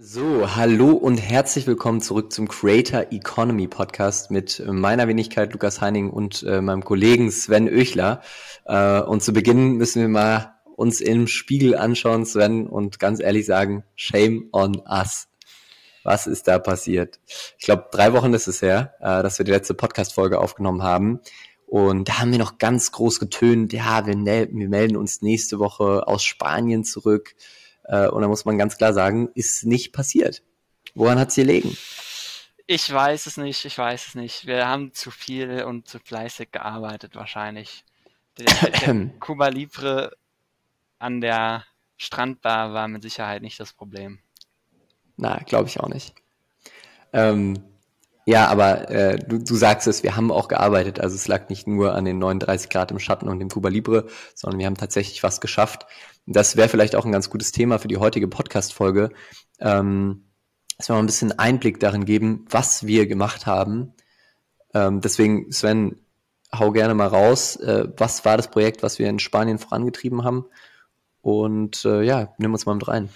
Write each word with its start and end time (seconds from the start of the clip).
So, 0.00 0.54
hallo 0.54 0.92
und 0.92 1.16
herzlich 1.16 1.66
willkommen 1.66 2.00
zurück 2.00 2.32
zum 2.32 2.46
Creator 2.46 3.06
Economy 3.10 3.66
Podcast 3.66 4.30
mit 4.30 4.62
meiner 4.64 5.08
Wenigkeit 5.08 5.52
Lukas 5.52 5.80
Heining 5.80 6.10
und 6.10 6.44
äh, 6.44 6.60
meinem 6.60 6.84
Kollegen 6.84 7.32
Sven 7.32 7.68
Oechler. 7.68 8.22
Äh, 8.64 9.00
und 9.00 9.24
zu 9.24 9.32
Beginn 9.32 9.72
müssen 9.72 10.00
wir 10.00 10.08
mal 10.08 10.54
uns 10.76 11.00
im 11.00 11.26
Spiegel 11.26 11.76
anschauen, 11.76 12.26
Sven, 12.26 12.68
und 12.68 13.00
ganz 13.00 13.18
ehrlich 13.18 13.44
sagen, 13.44 13.82
shame 13.96 14.48
on 14.52 14.80
us. 14.88 15.26
Was 16.04 16.28
ist 16.28 16.46
da 16.46 16.60
passiert? 16.60 17.18
Ich 17.58 17.64
glaube, 17.64 17.86
drei 17.90 18.12
Wochen 18.12 18.32
ist 18.34 18.46
es 18.46 18.62
her, 18.62 18.94
äh, 19.00 19.24
dass 19.24 19.38
wir 19.38 19.44
die 19.44 19.50
letzte 19.50 19.74
Podcast-Folge 19.74 20.38
aufgenommen 20.38 20.84
haben. 20.84 21.18
Und 21.66 22.08
da 22.08 22.20
haben 22.20 22.30
wir 22.30 22.38
noch 22.38 22.58
ganz 22.58 22.92
groß 22.92 23.18
getönt, 23.18 23.72
ja, 23.72 24.06
wir, 24.06 24.14
wir 24.14 24.68
melden 24.68 24.96
uns 24.96 25.22
nächste 25.22 25.58
Woche 25.58 26.06
aus 26.06 26.22
Spanien 26.22 26.84
zurück. 26.84 27.34
Äh, 27.88 28.08
und 28.08 28.22
da 28.22 28.28
muss 28.28 28.44
man 28.44 28.58
ganz 28.58 28.76
klar 28.76 28.92
sagen, 28.92 29.30
ist 29.34 29.64
nicht 29.64 29.92
passiert. 29.92 30.42
Woran 30.94 31.18
hat 31.18 31.30
es 31.30 31.34
gelegen? 31.34 31.76
Ich 32.66 32.92
weiß 32.92 33.26
es 33.26 33.38
nicht, 33.38 33.64
ich 33.64 33.78
weiß 33.78 34.08
es 34.08 34.14
nicht. 34.14 34.46
Wir 34.46 34.68
haben 34.68 34.92
zu 34.92 35.10
viel 35.10 35.64
und 35.64 35.88
zu 35.88 35.98
fleißig 35.98 36.52
gearbeitet 36.52 37.16
wahrscheinlich. 37.16 37.84
Der, 38.38 38.46
der 38.70 39.10
Cuba 39.20 39.48
Libre 39.48 40.16
an 40.98 41.20
der 41.20 41.64
Strandbar 41.96 42.74
war 42.74 42.86
mit 42.88 43.02
Sicherheit 43.02 43.42
nicht 43.42 43.58
das 43.58 43.72
Problem. 43.72 44.20
Na, 45.16 45.38
glaube 45.38 45.68
ich 45.68 45.80
auch 45.80 45.88
nicht. 45.88 46.14
Ähm, 47.12 47.64
ja, 48.28 48.46
aber 48.48 48.90
äh, 48.90 49.18
du, 49.18 49.38
du 49.38 49.54
sagst 49.56 49.86
es, 49.86 50.02
wir 50.02 50.14
haben 50.14 50.30
auch 50.30 50.48
gearbeitet. 50.48 51.00
Also 51.00 51.16
es 51.16 51.26
lag 51.28 51.48
nicht 51.48 51.66
nur 51.66 51.94
an 51.94 52.04
den 52.04 52.18
39 52.18 52.68
Grad 52.68 52.90
im 52.90 52.98
Schatten 52.98 53.26
und 53.26 53.38
dem 53.38 53.48
Cuba 53.48 53.70
Libre, 53.70 54.06
sondern 54.34 54.58
wir 54.58 54.66
haben 54.66 54.76
tatsächlich 54.76 55.22
was 55.22 55.40
geschafft. 55.40 55.86
Das 56.26 56.54
wäre 56.54 56.68
vielleicht 56.68 56.94
auch 56.94 57.06
ein 57.06 57.12
ganz 57.12 57.30
gutes 57.30 57.52
Thema 57.52 57.78
für 57.78 57.88
die 57.88 57.96
heutige 57.96 58.28
Podcast-Folge, 58.28 59.12
ähm, 59.60 60.26
dass 60.76 60.90
wir 60.90 60.92
mal 60.96 61.00
ein 61.00 61.06
bisschen 61.06 61.38
Einblick 61.38 61.80
darin 61.80 62.04
geben, 62.04 62.44
was 62.50 62.86
wir 62.86 63.06
gemacht 63.06 63.46
haben. 63.46 63.94
Ähm, 64.74 65.00
deswegen, 65.00 65.50
Sven, 65.50 65.96
hau 66.54 66.70
gerne 66.70 66.92
mal 66.92 67.08
raus. 67.08 67.56
Äh, 67.56 67.88
was 67.96 68.26
war 68.26 68.36
das 68.36 68.50
Projekt, 68.50 68.82
was 68.82 68.98
wir 68.98 69.08
in 69.08 69.20
Spanien 69.20 69.56
vorangetrieben 69.56 70.24
haben? 70.24 70.44
Und 71.22 71.82
äh, 71.86 72.02
ja, 72.02 72.34
nimm 72.36 72.52
uns 72.52 72.66
mal 72.66 72.74
mit 72.74 72.88
rein. 72.88 73.08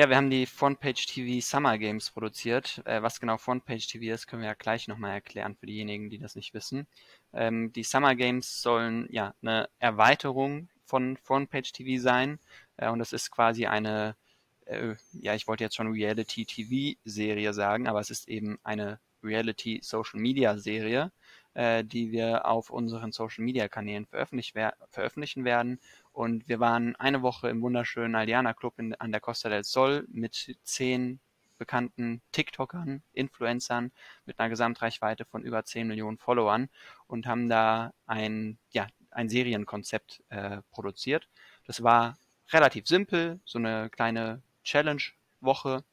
Ja, 0.00 0.08
wir 0.08 0.16
haben 0.16 0.30
die 0.30 0.46
Frontpage 0.46 1.04
TV 1.04 1.44
Summer 1.46 1.76
Games 1.76 2.10
produziert. 2.10 2.80
Äh, 2.86 3.02
was 3.02 3.20
genau 3.20 3.36
Frontpage 3.36 3.86
TV 3.86 4.14
ist, 4.14 4.26
können 4.26 4.40
wir 4.40 4.48
ja 4.48 4.54
gleich 4.54 4.88
nochmal 4.88 5.10
erklären 5.10 5.54
für 5.56 5.66
diejenigen, 5.66 6.08
die 6.08 6.16
das 6.16 6.36
nicht 6.36 6.54
wissen. 6.54 6.86
Ähm, 7.34 7.70
die 7.74 7.82
Summer 7.82 8.14
Games 8.14 8.62
sollen 8.62 9.06
ja 9.10 9.34
eine 9.42 9.68
Erweiterung 9.78 10.70
von 10.86 11.18
Frontpage 11.18 11.72
TV 11.72 12.02
sein. 12.02 12.38
Äh, 12.78 12.88
und 12.88 12.98
das 12.98 13.12
ist 13.12 13.30
quasi 13.30 13.66
eine, 13.66 14.16
äh, 14.64 14.94
ja, 15.12 15.34
ich 15.34 15.46
wollte 15.46 15.64
jetzt 15.64 15.76
schon 15.76 15.92
Reality 15.92 16.46
TV 16.46 16.98
Serie 17.04 17.52
sagen, 17.52 17.86
aber 17.86 18.00
es 18.00 18.08
ist 18.08 18.26
eben 18.26 18.58
eine 18.62 19.00
Reality 19.22 19.80
Social 19.82 20.18
Media 20.18 20.56
Serie, 20.56 21.12
äh, 21.52 21.84
die 21.84 22.10
wir 22.10 22.46
auf 22.46 22.70
unseren 22.70 23.12
Social 23.12 23.44
Media 23.44 23.68
Kanälen 23.68 24.06
veröffentlichen 24.06 25.44
werden 25.44 25.78
und 26.12 26.48
wir 26.48 26.60
waren 26.60 26.96
eine 26.96 27.22
Woche 27.22 27.48
im 27.48 27.62
wunderschönen 27.62 28.14
Aldiana 28.14 28.54
Club 28.54 28.78
in, 28.78 28.94
an 28.94 29.12
der 29.12 29.20
Costa 29.20 29.48
del 29.48 29.64
Sol 29.64 30.06
mit 30.10 30.58
zehn 30.64 31.20
bekannten 31.60 32.22
TikTokern, 32.32 33.02
Influencern 33.12 33.92
mit 34.24 34.40
einer 34.40 34.48
Gesamtreichweite 34.48 35.26
von 35.26 35.42
über 35.42 35.62
10 35.62 35.86
Millionen 35.86 36.16
Followern 36.16 36.70
und 37.06 37.26
haben 37.26 37.48
da 37.48 37.92
ein, 38.06 38.58
ja, 38.70 38.86
ein 39.10 39.28
Serienkonzept 39.28 40.24
äh, 40.30 40.62
produziert. 40.70 41.28
Das 41.66 41.82
war 41.82 42.16
relativ 42.50 42.88
simpel, 42.88 43.40
so 43.44 43.58
eine 43.58 43.90
kleine 43.90 44.42
Challenge-Woche, 44.64 45.84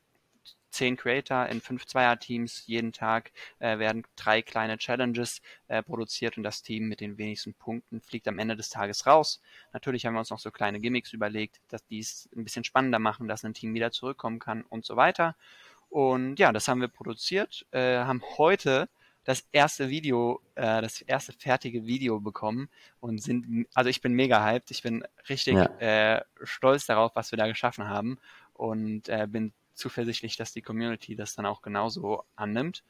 zehn 0.77 0.95
Creator 0.95 1.47
in 1.47 1.59
fünf 1.59 1.85
Zweier-Teams. 1.85 2.67
Jeden 2.67 2.93
Tag 2.93 3.31
äh, 3.59 3.79
werden 3.79 4.03
drei 4.15 4.41
kleine 4.41 4.77
Challenges 4.77 5.41
äh, 5.67 5.81
produziert 5.81 6.37
und 6.37 6.43
das 6.43 6.61
Team 6.61 6.87
mit 6.87 7.01
den 7.01 7.17
wenigsten 7.17 7.55
Punkten 7.55 7.99
fliegt 7.99 8.27
am 8.27 8.37
Ende 8.37 8.55
des 8.55 8.69
Tages 8.69 9.07
raus. 9.07 9.41
Natürlich 9.73 10.05
haben 10.05 10.13
wir 10.13 10.19
uns 10.19 10.29
noch 10.29 10.39
so 10.39 10.51
kleine 10.51 10.79
Gimmicks 10.79 11.13
überlegt, 11.13 11.59
dass 11.69 11.85
die 11.87 11.99
es 11.99 12.29
ein 12.35 12.43
bisschen 12.43 12.63
spannender 12.63 12.99
machen, 12.99 13.27
dass 13.27 13.43
ein 13.43 13.55
Team 13.55 13.73
wieder 13.73 13.91
zurückkommen 13.91 14.39
kann 14.39 14.61
und 14.63 14.85
so 14.85 14.95
weiter. 14.95 15.35
Und 15.89 16.37
ja, 16.37 16.51
das 16.51 16.67
haben 16.67 16.81
wir 16.81 16.89
produziert, 16.89 17.65
äh, 17.71 17.97
haben 17.97 18.21
heute 18.37 18.87
das 19.23 19.47
erste 19.51 19.89
Video, 19.89 20.41
äh, 20.55 20.81
das 20.81 21.01
erste 21.01 21.33
fertige 21.33 21.85
Video 21.87 22.19
bekommen 22.19 22.69
und 22.99 23.21
sind, 23.21 23.67
also 23.73 23.89
ich 23.89 24.01
bin 24.01 24.13
mega 24.13 24.43
hyped, 24.43 24.69
ich 24.69 24.83
bin 24.83 25.03
richtig 25.27 25.55
ja. 25.55 25.65
äh, 25.79 26.23
stolz 26.43 26.85
darauf, 26.85 27.15
was 27.15 27.31
wir 27.31 27.37
da 27.37 27.47
geschaffen 27.47 27.89
haben 27.89 28.19
und 28.53 29.09
äh, 29.09 29.27
bin 29.27 29.53
zuversichtlich, 29.77 30.37
dass 30.37 30.51
die 30.51 30.61
Community 30.61 31.15
das 31.15 31.35
dann 31.35 31.45
auch 31.45 31.61
genauso 31.61 32.23
annimmt. 32.35 32.83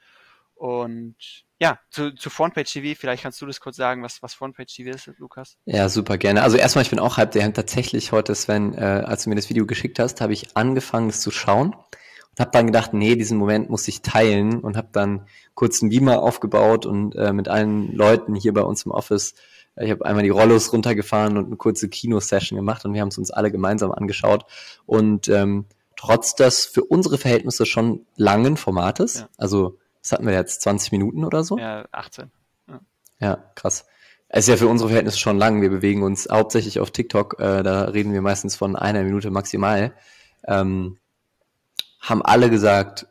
Und 0.57 1.15
ja, 1.59 1.79
zu, 1.89 2.13
zu 2.13 2.29
Frontpage 2.29 2.71
TV, 2.71 2.99
vielleicht 2.99 3.23
kannst 3.23 3.41
du 3.41 3.45
das 3.45 3.59
kurz 3.59 3.75
sagen, 3.75 4.03
was, 4.03 4.21
was 4.23 4.33
Frontpage 4.33 4.75
TV 4.75 4.89
ist, 4.89 5.09
Lukas? 5.17 5.57
Ja, 5.65 5.87
super 5.87 6.17
gerne. 6.17 6.41
Also 6.41 6.57
erstmal, 6.57 6.83
ich 6.83 6.89
bin 6.89 6.99
auch 6.99 7.17
halb 7.17 7.31
der 7.31 7.53
tatsächlich 7.53 8.11
heute, 8.11 8.33
Sven, 8.33 8.73
äh, 8.73 8.81
als 8.81 9.23
du 9.23 9.29
mir 9.29 9.35
das 9.35 9.49
Video 9.49 9.65
geschickt 9.65 9.99
hast, 9.99 10.19
habe 10.21 10.33
ich 10.33 10.55
angefangen, 10.55 11.09
es 11.09 11.21
zu 11.21 11.31
schauen 11.31 11.73
und 11.73 12.39
habe 12.39 12.51
dann 12.51 12.67
gedacht, 12.67 12.93
nee, 12.93 13.15
diesen 13.15 13.37
Moment 13.37 13.69
muss 13.69 13.87
ich 13.87 14.01
teilen 14.01 14.59
und 14.59 14.77
habe 14.77 14.89
dann 14.91 15.27
kurz 15.53 15.81
einen 15.81 15.89
Beamer 15.89 16.21
aufgebaut 16.21 16.85
und 16.85 17.15
äh, 17.15 17.33
mit 17.33 17.47
allen 17.47 17.93
Leuten 17.93 18.35
hier 18.35 18.53
bei 18.53 18.61
uns 18.61 18.85
im 18.85 18.91
Office, 18.91 19.33
äh, 19.75 19.85
ich 19.85 19.91
habe 19.91 20.05
einmal 20.05 20.23
die 20.23 20.29
Rollos 20.29 20.73
runtergefahren 20.73 21.37
und 21.37 21.47
eine 21.47 21.55
kurze 21.55 21.89
Kino-Session 21.89 22.55
gemacht 22.55 22.85
und 22.85 22.93
wir 22.93 23.01
haben 23.01 23.09
es 23.09 23.17
uns 23.17 23.31
alle 23.31 23.51
gemeinsam 23.51 23.91
angeschaut 23.91 24.45
und 24.85 25.27
ähm, 25.29 25.65
trotz 25.97 26.35
des 26.35 26.65
für 26.65 26.85
unsere 26.85 27.17
Verhältnisse 27.17 27.65
schon 27.65 28.05
langen 28.15 28.55
Formates. 28.55 29.19
Ja. 29.19 29.29
Also, 29.37 29.79
was 30.01 30.13
hatten 30.13 30.25
wir 30.25 30.33
jetzt? 30.33 30.61
20 30.61 30.93
Minuten 30.93 31.25
oder 31.25 31.43
so? 31.43 31.57
Ja, 31.57 31.85
18. 31.91 32.31
Ja, 32.69 32.79
ja 33.19 33.43
krass. 33.55 33.85
Es 34.29 34.45
ist 34.45 34.49
ja 34.49 34.57
für 34.57 34.67
unsere 34.67 34.89
Verhältnisse 34.89 35.19
schon 35.19 35.37
lang. 35.37 35.61
Wir 35.61 35.69
bewegen 35.69 36.03
uns 36.03 36.27
hauptsächlich 36.29 36.79
auf 36.79 36.91
TikTok. 36.91 37.39
Äh, 37.39 37.63
da 37.63 37.85
reden 37.85 38.13
wir 38.13 38.21
meistens 38.21 38.55
von 38.55 38.75
einer 38.75 39.03
Minute 39.03 39.31
maximal. 39.31 39.93
Ähm, 40.45 40.97
haben 41.99 42.21
alle 42.21 42.49
gesagt, 42.49 43.07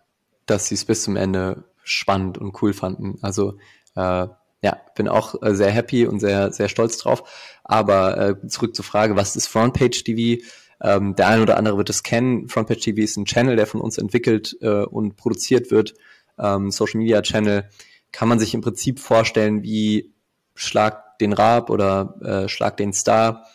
dass 0.46 0.68
sie 0.68 0.74
es 0.74 0.84
bis 0.84 1.02
zum 1.02 1.16
Ende 1.16 1.64
spannend 1.82 2.38
und 2.38 2.62
cool 2.62 2.72
fanden. 2.72 3.18
Also 3.22 3.58
äh, 3.94 4.28
ja, 4.62 4.80
bin 4.94 5.08
auch 5.08 5.40
äh, 5.42 5.54
sehr 5.54 5.70
happy 5.70 6.06
und 6.06 6.20
sehr 6.20 6.52
sehr 6.52 6.68
stolz 6.68 6.98
drauf. 6.98 7.24
Aber 7.64 8.18
äh, 8.18 8.48
zurück 8.48 8.76
zur 8.76 8.84
Frage, 8.84 9.16
was 9.16 9.36
ist 9.36 9.48
Frontpage 9.48 10.04
TV? 10.04 10.42
Ähm, 10.82 11.14
der 11.14 11.28
eine 11.28 11.42
oder 11.42 11.56
andere 11.56 11.78
wird 11.78 11.90
es 11.90 12.02
kennen. 12.02 12.48
Frontpage 12.48 12.80
TV 12.80 13.00
ist 13.00 13.16
ein 13.16 13.24
Channel, 13.24 13.56
der 13.56 13.66
von 13.66 13.80
uns 13.80 13.98
entwickelt 13.98 14.56
äh, 14.60 14.84
und 14.84 15.16
produziert 15.16 15.70
wird. 15.70 15.94
Ähm, 16.38 16.70
Social 16.70 16.98
Media 16.98 17.22
Channel 17.22 17.68
kann 18.12 18.28
man 18.28 18.38
sich 18.38 18.54
im 18.54 18.60
Prinzip 18.60 19.00
vorstellen 19.00 19.62
wie 19.62 20.12
Schlag 20.54 21.18
den 21.18 21.32
Rab 21.32 21.70
oder 21.70 22.14
äh, 22.22 22.48
Schlag 22.48 22.76
den 22.76 22.92
Star. 22.92 23.46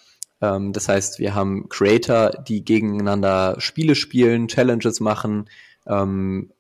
Ähm, 0.42 0.74
das 0.74 0.88
heißt, 0.88 1.20
wir 1.20 1.36
haben 1.36 1.70
Creator, 1.70 2.32
die 2.48 2.66
gegeneinander 2.66 3.56
Spiele 3.59 3.96
spielen, 3.96 4.48
Challenges 4.48 5.00
machen, 5.00 5.50
ähm, 5.88 6.52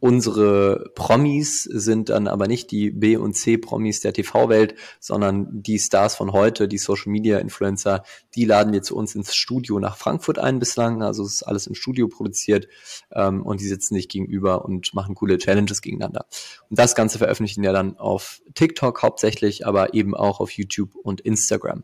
Unsere 0.00 0.92
Promis 0.94 1.64
sind 1.64 2.08
dann 2.10 2.28
aber 2.28 2.46
nicht 2.46 2.70
die 2.70 2.90
B- 2.90 3.16
und 3.16 3.34
C-Promis 3.34 4.00
der 4.00 4.12
TV-Welt, 4.12 4.76
sondern 5.00 5.48
die 5.50 5.80
Stars 5.80 6.14
von 6.14 6.32
heute, 6.32 6.68
die 6.68 6.78
Social-Media-Influencer, 6.78 8.04
die 8.36 8.44
laden 8.44 8.72
wir 8.72 8.82
zu 8.82 8.94
uns 8.96 9.16
ins 9.16 9.34
Studio 9.34 9.80
nach 9.80 9.96
Frankfurt 9.96 10.38
ein 10.38 10.60
bislang. 10.60 11.02
Also 11.02 11.24
es 11.24 11.34
ist 11.34 11.42
alles 11.42 11.66
im 11.66 11.74
Studio 11.74 12.06
produziert 12.06 12.68
ähm, 13.12 13.42
und 13.42 13.60
die 13.60 13.66
sitzen 13.66 13.96
sich 13.96 14.08
gegenüber 14.08 14.64
und 14.64 14.94
machen 14.94 15.16
coole 15.16 15.36
Challenges 15.36 15.82
gegeneinander. 15.82 16.26
Und 16.70 16.78
das 16.78 16.94
Ganze 16.94 17.18
veröffentlichen 17.18 17.64
wir 17.64 17.72
dann 17.72 17.98
auf 17.98 18.40
TikTok 18.54 19.02
hauptsächlich, 19.02 19.66
aber 19.66 19.94
eben 19.94 20.14
auch 20.14 20.38
auf 20.38 20.52
YouTube 20.52 20.94
und 20.94 21.20
Instagram. 21.22 21.82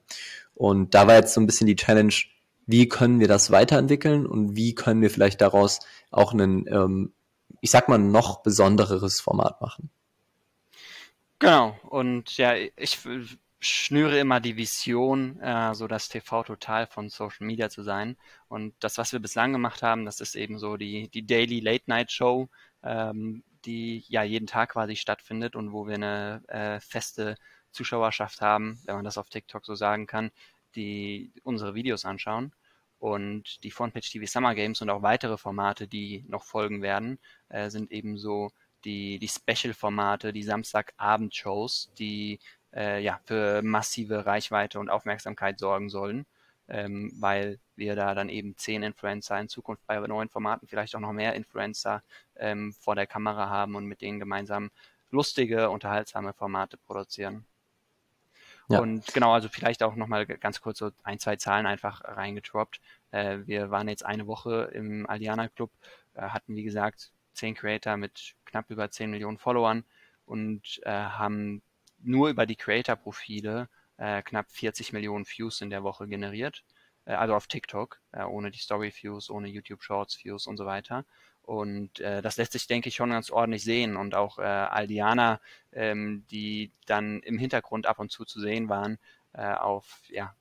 Und 0.55 0.95
da 0.95 1.09
war 1.09 1.17
jetzt 1.17 1.35
so 1.35 1.41
ein 1.41 1.47
bisschen 1.47 1.67
die 1.67 1.75
Challenge, 1.75 2.15
wie 2.67 2.89
können 2.89 3.19
wir 3.19 3.29
das 3.29 3.51
weiterentwickeln 3.51 4.25
und 4.25 4.55
wie 4.55 4.77
können 4.77 5.03
wir 5.03 5.11
vielleicht 5.11 5.41
daraus 5.41 5.81
auch 6.13 6.33
einen 6.33 6.67
ähm, 6.69 7.13
ich 7.61 7.71
sag 7.71 7.89
mal, 7.89 7.99
noch 7.99 8.43
besondereres 8.43 9.21
Format 9.21 9.61
machen. 9.61 9.91
Genau, 11.39 11.79
und 11.89 12.37
ja, 12.37 12.55
ich 12.55 12.99
schnüre 13.61 14.19
immer 14.19 14.41
die 14.41 14.57
Vision, 14.57 15.41
äh, 15.41 15.75
so 15.75 15.87
das 15.87 16.09
TV 16.09 16.43
total 16.45 16.87
von 16.87 17.09
Social 17.09 17.47
Media 17.47 17.71
zu 17.71 17.83
sein. 17.83 18.17
Und 18.49 18.75
das, 18.81 18.99
was 18.99 19.13
wir 19.13 19.21
bislang 19.21 19.53
gemacht 19.53 19.83
haben, 19.83 20.05
das 20.05 20.21
ist 20.21 20.37
eben 20.37 20.59
so 20.59 20.77
die, 20.77 21.09
die 21.09 21.27
Daily 21.27 21.61
Late 21.61 21.85
Night 21.87 22.13
Show, 22.13 22.49
ähm, 22.83 23.43
die 23.65 24.05
ja 24.09 24.23
jeden 24.23 24.47
Tag 24.47 24.73
quasi 24.73 24.97
stattfindet 24.97 25.57
und 25.57 25.73
wo 25.73 25.87
wir 25.87 25.95
eine 25.95 26.43
äh, 26.49 26.81
feste 26.81 27.37
Zuschauerschaft 27.73 28.41
haben, 28.41 28.81
wenn 28.85 28.97
man 28.97 29.05
das 29.05 29.19
auf 29.19 29.29
TikTok 29.31 29.65
so 29.65 29.75
sagen 29.75 30.07
kann, 30.07 30.31
die 30.77 31.33
unsere 31.43 31.75
Videos 31.75 32.05
anschauen 32.05 32.53
und 32.99 33.63
die 33.65 33.71
Frontpage 33.71 34.11
TV 34.11 34.27
Summer 34.27 34.55
Games 34.55 34.81
und 34.83 34.91
auch 34.91 35.03
weitere 35.03 35.37
Formate, 35.37 35.87
die 35.89 36.25
noch 36.29 36.45
folgen 36.45 36.83
werden, 36.83 37.19
äh, 37.49 37.71
sind 37.71 37.91
eben 37.91 38.17
so 38.17 38.51
die, 38.85 39.19
die 39.19 39.29
Special-Formate, 39.29 40.33
die 40.33 40.43
Samstagabend-Shows, 40.43 41.93
die 41.99 42.39
äh, 42.75 43.03
ja 43.03 43.21
für 43.25 43.63
massive 43.63 44.27
Reichweite 44.27 44.79
und 44.79 44.91
Aufmerksamkeit 44.91 45.59
sorgen 45.59 45.89
sollen, 45.89 46.27
ähm, 46.69 47.13
weil 47.21 47.59
wir 47.77 47.97
da 47.97 48.15
dann 48.15 48.29
eben 48.29 48.57
zehn 48.57 48.83
Influencer 48.83 49.39
in 49.41 49.49
Zukunft 49.49 49.87
bei 49.87 49.99
neuen 50.01 50.29
Formaten 50.29 50.69
vielleicht 50.69 50.95
auch 50.97 51.01
noch 51.01 51.13
mehr 51.13 51.35
Influencer 51.35 52.03
ähm, 52.37 52.73
vor 52.75 52.95
der 52.95 53.07
Kamera 53.07 53.49
haben 53.49 53.75
und 53.75 53.87
mit 53.87 54.01
denen 54.01 54.21
gemeinsam 54.21 54.71
lustige, 55.11 55.71
unterhaltsame 55.71 56.33
Formate 56.33 56.77
produzieren. 56.77 57.47
Ja. 58.69 58.81
Und 58.81 59.07
genau, 59.13 59.33
also 59.33 59.49
vielleicht 59.49 59.83
auch 59.83 59.95
nochmal 59.95 60.27
ganz 60.27 60.61
kurz 60.61 60.79
so 60.79 60.91
ein, 61.03 61.19
zwei 61.19 61.37
Zahlen 61.37 61.67
einfach 61.67 62.03
reingedroppt. 62.05 62.81
Äh, 63.11 63.39
wir 63.45 63.71
waren 63.71 63.89
jetzt 63.89 64.05
eine 64.05 64.27
Woche 64.27 64.71
im 64.73 65.07
Aldiana 65.09 65.49
Club, 65.49 65.71
äh, 66.15 66.23
hatten 66.23 66.57
wie 66.57 66.63
gesagt 66.63 67.13
zehn 67.35 67.55
Creator 67.55 67.97
mit 67.97 68.35
knapp 68.45 68.71
über 68.71 68.91
10 68.91 69.11
Millionen 69.11 69.39
Followern 69.39 69.85
und 70.25 70.81
äh, 70.85 70.91
haben 70.91 71.63
nur 72.03 72.29
über 72.29 72.47
die 72.47 72.57
Creator-Profile 72.57 73.69
knapp 74.25 74.51
40 74.51 74.93
Millionen 74.93 75.25
Views 75.25 75.61
in 75.61 75.71
der 75.71 75.85
Woche 75.85 76.09
generiert. 76.09 76.65
Also 77.05 77.37
auf 77.37 77.47
TikTok, 77.47 78.01
ohne 78.29 78.51
die 78.51 78.59
Story-Views, 78.59 79.31
ohne 79.31 79.47
YouTube 79.47 79.85
Shorts-Views 79.85 80.49
und 80.49 80.57
so 80.57 80.67
weiter. 80.67 81.05
Und 81.45 82.01
äh, 82.01 82.23
das 82.23 82.37
lässt 82.37 82.53
sich, 82.53 82.67
denke 82.67 82.89
ich, 82.89 82.95
schon 82.97 83.11
ganz 83.11 83.31
ordentlich 83.31 83.65
sehen. 83.65 83.97
Und 83.97 84.15
auch 84.15 84.39
äh, 84.39 84.43
Aldiana, 84.43 85.41
ähm, 85.73 86.25
die 86.31 86.73
dann 86.87 87.21
im 87.21 87.39
Hintergrund 87.39 87.87
ab 87.87 87.99
und 87.99 88.11
zu 88.11 88.25
zu 88.25 88.41
sehen 88.41 88.69
waren, 88.69 88.99
äh, 89.35 89.53
auf 89.53 90.03
ja, 90.09 90.35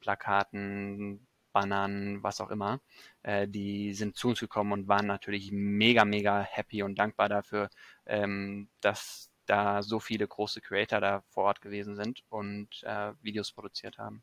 Plakaten, 0.00 1.26
Bannern, 1.52 2.22
was 2.22 2.40
auch 2.40 2.50
immer, 2.50 2.80
äh, 3.22 3.48
die 3.48 3.92
sind 3.94 4.16
zu 4.16 4.28
uns 4.28 4.40
gekommen 4.40 4.72
und 4.72 4.88
waren 4.88 5.06
natürlich 5.06 5.50
mega, 5.52 6.04
mega 6.04 6.40
happy 6.42 6.82
und 6.82 6.98
dankbar 6.98 7.28
dafür, 7.28 7.70
ähm, 8.06 8.68
dass 8.80 9.30
da 9.46 9.82
so 9.82 9.98
viele 9.98 10.28
große 10.28 10.60
Creator 10.60 11.00
da 11.00 11.22
vor 11.30 11.44
Ort 11.44 11.60
gewesen 11.60 11.96
sind 11.96 12.22
und 12.28 12.82
äh, 12.84 13.12
Videos 13.20 13.50
produziert 13.50 13.98
haben. 13.98 14.22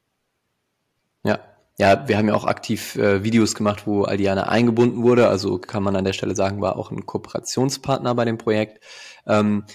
Ja, 1.23 1.56
ja, 1.77 2.07
wir 2.07 2.17
haben 2.17 2.27
ja 2.27 2.33
auch 2.33 2.45
aktiv 2.45 2.95
äh, 2.95 3.23
Videos 3.23 3.53
gemacht, 3.53 3.85
wo 3.85 4.03
Aldiana 4.03 4.49
eingebunden 4.49 5.03
wurde. 5.03 5.27
Also 5.27 5.59
kann 5.59 5.83
man 5.83 5.95
an 5.95 6.05
der 6.05 6.13
Stelle 6.13 6.35
sagen, 6.35 6.59
war 6.59 6.75
auch 6.77 6.89
ein 6.89 7.05
Kooperationspartner 7.05 8.15
bei 8.15 8.25
dem 8.25 8.39
Projekt. 8.39 8.83
Ähm, 9.27 9.65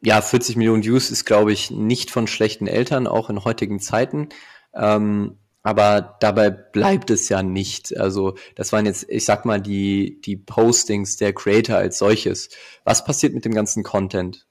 ja, 0.00 0.20
40 0.20 0.56
Millionen 0.56 0.84
Views 0.84 1.10
ist, 1.10 1.24
glaube 1.24 1.52
ich, 1.52 1.70
nicht 1.70 2.10
von 2.10 2.28
schlechten 2.28 2.68
Eltern, 2.68 3.06
auch 3.08 3.30
in 3.30 3.44
heutigen 3.44 3.80
Zeiten. 3.80 4.28
Ähm, 4.74 5.38
aber 5.64 6.16
dabei 6.20 6.50
bleibt 6.50 7.10
es 7.10 7.28
ja 7.30 7.42
nicht. 7.42 7.98
Also 7.98 8.36
das 8.54 8.70
waren 8.72 8.86
jetzt, 8.86 9.06
ich 9.08 9.24
sag 9.24 9.44
mal, 9.44 9.60
die, 9.60 10.20
die 10.20 10.36
Postings 10.36 11.16
der 11.16 11.32
Creator 11.32 11.76
als 11.76 11.98
solches. 11.98 12.50
Was 12.84 13.04
passiert 13.04 13.34
mit 13.34 13.44
dem 13.44 13.54
ganzen 13.54 13.82
Content? 13.82 14.46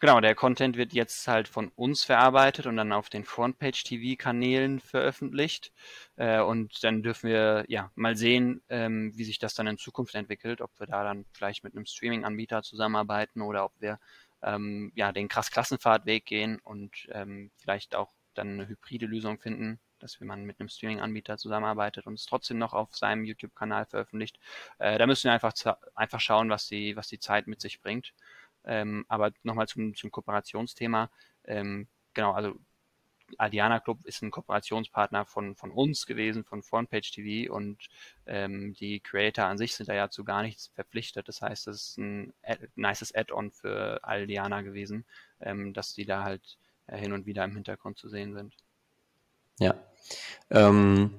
Genau, 0.00 0.18
der 0.22 0.34
Content 0.34 0.78
wird 0.78 0.94
jetzt 0.94 1.28
halt 1.28 1.46
von 1.46 1.68
uns 1.76 2.04
verarbeitet 2.04 2.64
und 2.66 2.76
dann 2.78 2.90
auf 2.90 3.10
den 3.10 3.22
Frontpage-TV-Kanälen 3.26 4.80
veröffentlicht. 4.80 5.72
Äh, 6.16 6.40
und 6.40 6.82
dann 6.82 7.02
dürfen 7.02 7.28
wir 7.28 7.66
ja 7.68 7.90
mal 7.96 8.16
sehen, 8.16 8.62
ähm, 8.70 9.12
wie 9.14 9.24
sich 9.24 9.38
das 9.38 9.52
dann 9.54 9.66
in 9.66 9.76
Zukunft 9.76 10.14
entwickelt, 10.14 10.62
ob 10.62 10.70
wir 10.80 10.86
da 10.86 11.04
dann 11.04 11.26
vielleicht 11.34 11.64
mit 11.64 11.76
einem 11.76 11.84
Streaming-Anbieter 11.84 12.62
zusammenarbeiten 12.62 13.42
oder 13.42 13.66
ob 13.66 13.72
wir 13.78 13.98
ähm, 14.42 14.90
ja 14.94 15.12
den 15.12 15.28
krass 15.28 15.50
Klassenfahrtweg 15.50 16.24
gehen 16.24 16.60
und 16.64 17.06
ähm, 17.12 17.50
vielleicht 17.58 17.94
auch 17.94 18.14
dann 18.32 18.48
eine 18.54 18.68
hybride 18.68 19.04
Lösung 19.04 19.38
finden, 19.38 19.80
dass 19.98 20.18
man 20.20 20.44
mit 20.44 20.60
einem 20.60 20.70
Streaming-Anbieter 20.70 21.36
zusammenarbeitet 21.36 22.06
und 22.06 22.14
es 22.14 22.24
trotzdem 22.24 22.56
noch 22.56 22.72
auf 22.72 22.96
seinem 22.96 23.24
YouTube-Kanal 23.26 23.84
veröffentlicht. 23.84 24.38
Äh, 24.78 24.96
da 24.96 25.06
müssen 25.06 25.24
wir 25.24 25.32
einfach, 25.34 25.52
einfach 25.94 26.20
schauen, 26.20 26.48
was 26.48 26.68
die, 26.68 26.96
was 26.96 27.08
die 27.08 27.18
Zeit 27.18 27.46
mit 27.48 27.60
sich 27.60 27.82
bringt. 27.82 28.14
Ähm, 28.64 29.04
aber 29.08 29.32
nochmal 29.42 29.68
zum, 29.68 29.94
zum 29.94 30.10
Kooperationsthema. 30.10 31.10
Ähm, 31.44 31.88
genau, 32.14 32.32
also 32.32 32.54
Adiana 33.38 33.80
Club 33.80 34.04
ist 34.04 34.22
ein 34.22 34.30
Kooperationspartner 34.30 35.24
von, 35.24 35.54
von 35.54 35.70
uns 35.70 36.06
gewesen, 36.06 36.44
von 36.44 36.62
Frontpage 36.62 37.12
TV 37.12 37.52
und 37.52 37.78
ähm, 38.26 38.74
die 38.74 39.00
Creator 39.00 39.44
an 39.44 39.58
sich 39.58 39.74
sind 39.74 39.88
da 39.88 39.94
ja 39.94 40.10
zu 40.10 40.24
gar 40.24 40.42
nichts 40.42 40.68
verpflichtet. 40.74 41.28
Das 41.28 41.42
heißt, 41.42 41.68
es 41.68 41.76
ist 41.76 41.98
ein 41.98 42.32
Ad 42.42 42.68
nices 42.76 43.14
Add-on 43.14 43.50
für 43.50 44.02
Aldiana 44.02 44.62
gewesen, 44.62 45.04
ähm, 45.40 45.72
dass 45.72 45.94
die 45.94 46.04
da 46.04 46.24
halt 46.24 46.58
äh, 46.86 46.98
hin 46.98 47.12
und 47.12 47.26
wieder 47.26 47.44
im 47.44 47.54
Hintergrund 47.54 47.98
zu 47.98 48.08
sehen 48.08 48.34
sind. 48.34 48.54
Ja. 49.58 49.74
Ähm, 50.50 51.14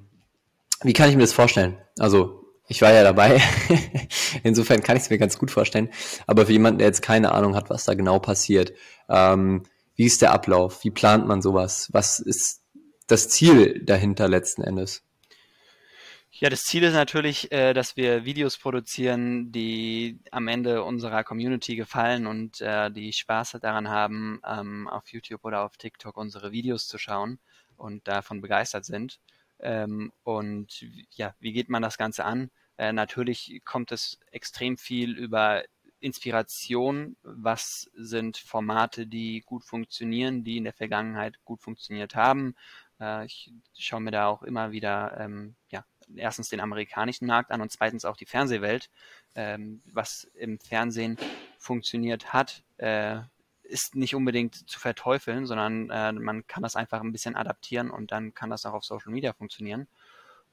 wie 0.82 0.94
kann 0.94 1.10
ich 1.10 1.16
mir 1.16 1.22
das 1.22 1.34
vorstellen? 1.34 1.78
Also 2.00 2.51
ich 2.72 2.82
war 2.82 2.94
ja 2.94 3.04
dabei. 3.04 3.42
Insofern 4.44 4.82
kann 4.82 4.96
ich 4.96 5.04
es 5.04 5.10
mir 5.10 5.18
ganz 5.18 5.38
gut 5.38 5.52
vorstellen. 5.52 5.90
Aber 6.26 6.46
für 6.46 6.54
jemanden, 6.54 6.80
der 6.80 6.88
jetzt 6.88 7.02
keine 7.02 7.34
Ahnung 7.34 7.54
hat, 7.54 7.70
was 7.70 7.84
da 7.84 7.96
genau 7.96 8.20
passiert, 8.20 8.72
ähm, 9.10 9.64
wie 9.96 10.06
ist 10.06 10.22
der 10.22 10.32
Ablauf? 10.32 10.86
Wie 10.86 10.90
plant 10.90 11.28
man 11.28 11.42
sowas? 11.42 11.90
Was 11.92 12.20
ist 12.20 12.64
das 13.08 13.28
Ziel 13.28 13.84
dahinter 13.84 14.30
letzten 14.30 14.64
Endes? 14.64 15.04
Ja, 16.32 16.50
das 16.50 16.64
Ziel 16.64 16.84
ist 16.84 16.94
natürlich, 16.94 17.52
äh, 17.52 17.74
dass 17.74 17.98
wir 17.98 18.24
Videos 18.24 18.58
produzieren, 18.58 19.52
die 19.52 20.22
am 20.32 20.48
Ende 20.48 20.84
unserer 20.84 21.26
Community 21.26 21.76
gefallen 21.76 22.26
und 22.26 22.62
äh, 22.62 22.90
die 22.90 23.12
Spaß 23.12 23.58
daran 23.62 23.90
haben, 23.90 24.42
ähm, 24.48 24.88
auf 24.88 25.10
YouTube 25.10 25.44
oder 25.44 25.64
auf 25.64 25.76
TikTok 25.76 26.16
unsere 26.16 26.54
Videos 26.54 26.88
zu 26.88 26.98
schauen 26.98 27.38
und 27.76 28.08
davon 28.08 28.40
begeistert 28.40 28.86
sind. 28.86 29.20
Ähm, 29.60 30.14
und 30.24 30.86
ja, 31.12 31.36
wie 31.42 31.52
geht 31.52 31.68
man 31.68 31.82
das 31.82 31.98
Ganze 31.98 32.24
an? 32.24 32.50
Äh, 32.82 32.94
natürlich 32.94 33.62
kommt 33.64 33.92
es 33.92 34.18
extrem 34.32 34.76
viel 34.76 35.16
über 35.16 35.64
Inspiration, 36.00 37.16
was 37.22 37.92
sind 37.94 38.38
Formate, 38.38 39.06
die 39.06 39.42
gut 39.46 39.64
funktionieren, 39.64 40.44
die 40.44 40.58
in 40.58 40.64
der 40.64 40.74
Vergangenheit 40.74 41.36
gut 41.46 41.62
funktioniert 41.62 42.16
haben. 42.16 42.56
Äh, 43.00 43.26
ich 43.28 43.54
schaue 43.78 44.02
mir 44.02 44.10
da 44.10 44.26
auch 44.26 44.42
immer 44.42 44.72
wieder 44.72 45.16
ähm, 45.20 45.54
ja, 45.70 45.86
erstens 46.16 46.50
den 46.50 46.60
amerikanischen 46.60 47.28
Markt 47.28 47.52
an 47.52 47.62
und 47.62 47.72
zweitens 47.72 48.04
auch 48.04 48.18
die 48.18 48.26
Fernsehwelt. 48.26 48.90
Ähm, 49.36 49.84
was 49.86 50.24
im 50.34 50.58
Fernsehen 50.58 51.18
funktioniert 51.60 52.34
hat, 52.34 52.64
äh, 52.78 53.20
ist 53.62 53.94
nicht 53.94 54.16
unbedingt 54.16 54.68
zu 54.68 54.80
verteufeln, 54.80 55.46
sondern 55.46 55.92
äh, 55.92 56.14
man 56.14 56.48
kann 56.48 56.64
das 56.64 56.76
einfach 56.76 57.02
ein 57.02 57.12
bisschen 57.12 57.36
adaptieren 57.36 57.92
und 57.92 58.12
dann 58.12 58.34
kann 58.34 58.50
das 58.50 58.66
auch 58.66 58.74
auf 58.74 58.86
Social 58.86 59.12
Media 59.12 59.34
funktionieren. 59.34 59.88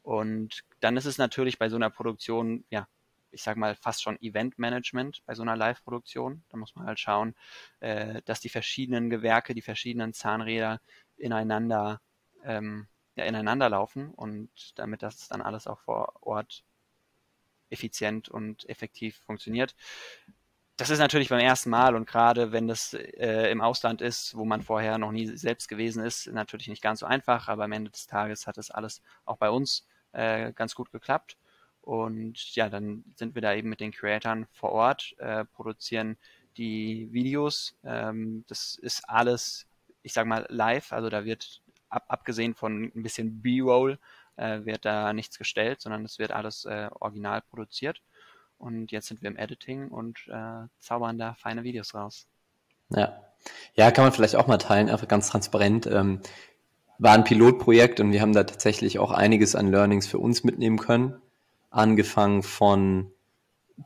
Und 0.08 0.64
dann 0.80 0.96
ist 0.96 1.04
es 1.04 1.18
natürlich 1.18 1.58
bei 1.58 1.68
so 1.68 1.76
einer 1.76 1.90
Produktion, 1.90 2.64
ja, 2.70 2.88
ich 3.30 3.42
sag 3.42 3.58
mal, 3.58 3.74
fast 3.74 4.02
schon 4.02 4.18
Eventmanagement 4.22 5.22
bei 5.26 5.34
so 5.34 5.42
einer 5.42 5.54
Live-Produktion. 5.54 6.42
Da 6.48 6.56
muss 6.56 6.74
man 6.74 6.86
halt 6.86 6.98
schauen, 6.98 7.34
äh, 7.80 8.22
dass 8.24 8.40
die 8.40 8.48
verschiedenen 8.48 9.10
Gewerke, 9.10 9.54
die 9.54 9.60
verschiedenen 9.60 10.14
Zahnräder 10.14 10.80
ineinander, 11.18 12.00
ähm, 12.42 12.86
ja, 13.16 13.24
ineinander 13.26 13.68
laufen 13.68 14.14
und 14.14 14.48
damit 14.76 15.02
das 15.02 15.28
dann 15.28 15.42
alles 15.42 15.66
auch 15.66 15.80
vor 15.80 16.14
Ort 16.22 16.64
effizient 17.68 18.30
und 18.30 18.66
effektiv 18.66 19.18
funktioniert. 19.26 19.74
Das 20.78 20.88
ist 20.88 21.00
natürlich 21.00 21.28
beim 21.28 21.40
ersten 21.40 21.68
Mal 21.68 21.94
und 21.94 22.06
gerade 22.06 22.50
wenn 22.50 22.66
das 22.66 22.94
äh, 22.94 23.50
im 23.50 23.60
Ausland 23.60 24.00
ist, 24.00 24.34
wo 24.38 24.46
man 24.46 24.62
vorher 24.62 24.96
noch 24.96 25.12
nie 25.12 25.26
selbst 25.26 25.68
gewesen 25.68 26.02
ist, 26.02 26.28
natürlich 26.28 26.68
nicht 26.68 26.82
ganz 26.82 27.00
so 27.00 27.06
einfach, 27.06 27.48
aber 27.48 27.64
am 27.64 27.72
Ende 27.72 27.90
des 27.90 28.06
Tages 28.06 28.46
hat 28.46 28.56
das 28.56 28.70
alles 28.70 29.02
auch 29.26 29.36
bei 29.36 29.50
uns 29.50 29.86
äh, 30.12 30.52
ganz 30.52 30.74
gut 30.74 30.90
geklappt. 30.92 31.36
Und 31.82 32.54
ja, 32.54 32.68
dann 32.68 33.04
sind 33.16 33.34
wir 33.34 33.42
da 33.42 33.54
eben 33.54 33.68
mit 33.68 33.80
den 33.80 33.92
Creatoren 33.92 34.46
vor 34.52 34.72
Ort, 34.72 35.14
äh, 35.18 35.44
produzieren 35.44 36.16
die 36.56 37.08
Videos. 37.12 37.74
Ähm, 37.84 38.44
das 38.48 38.74
ist 38.74 39.08
alles, 39.08 39.66
ich 40.02 40.12
sag 40.12 40.26
mal, 40.26 40.46
live. 40.50 40.92
Also 40.92 41.08
da 41.08 41.24
wird, 41.24 41.62
ab, 41.88 42.04
abgesehen 42.08 42.54
von 42.54 42.92
ein 42.94 43.02
bisschen 43.02 43.40
B-Roll, 43.40 43.98
äh, 44.36 44.64
wird 44.64 44.84
da 44.84 45.12
nichts 45.12 45.38
gestellt, 45.38 45.80
sondern 45.80 46.04
es 46.04 46.18
wird 46.18 46.32
alles 46.32 46.64
äh, 46.64 46.90
original 47.00 47.40
produziert. 47.42 48.02
Und 48.58 48.90
jetzt 48.90 49.06
sind 49.06 49.22
wir 49.22 49.30
im 49.30 49.36
Editing 49.36 49.88
und 49.88 50.18
äh, 50.28 50.66
zaubern 50.80 51.16
da 51.16 51.34
feine 51.34 51.62
Videos 51.62 51.94
raus. 51.94 52.26
Ja. 52.90 53.24
Ja, 53.74 53.92
kann 53.92 54.04
man 54.04 54.12
vielleicht 54.12 54.34
auch 54.34 54.48
mal 54.48 54.58
teilen, 54.58 54.90
einfach 54.90 55.06
ganz 55.06 55.30
transparent. 55.30 55.86
Ähm, 55.86 56.20
war 56.98 57.12
ein 57.12 57.24
Pilotprojekt 57.24 58.00
und 58.00 58.12
wir 58.12 58.20
haben 58.20 58.32
da 58.32 58.44
tatsächlich 58.44 58.98
auch 58.98 59.12
einiges 59.12 59.54
an 59.54 59.70
Learnings 59.70 60.06
für 60.06 60.18
uns 60.18 60.44
mitnehmen 60.44 60.78
können. 60.78 61.16
Angefangen 61.70 62.42
von 62.42 63.12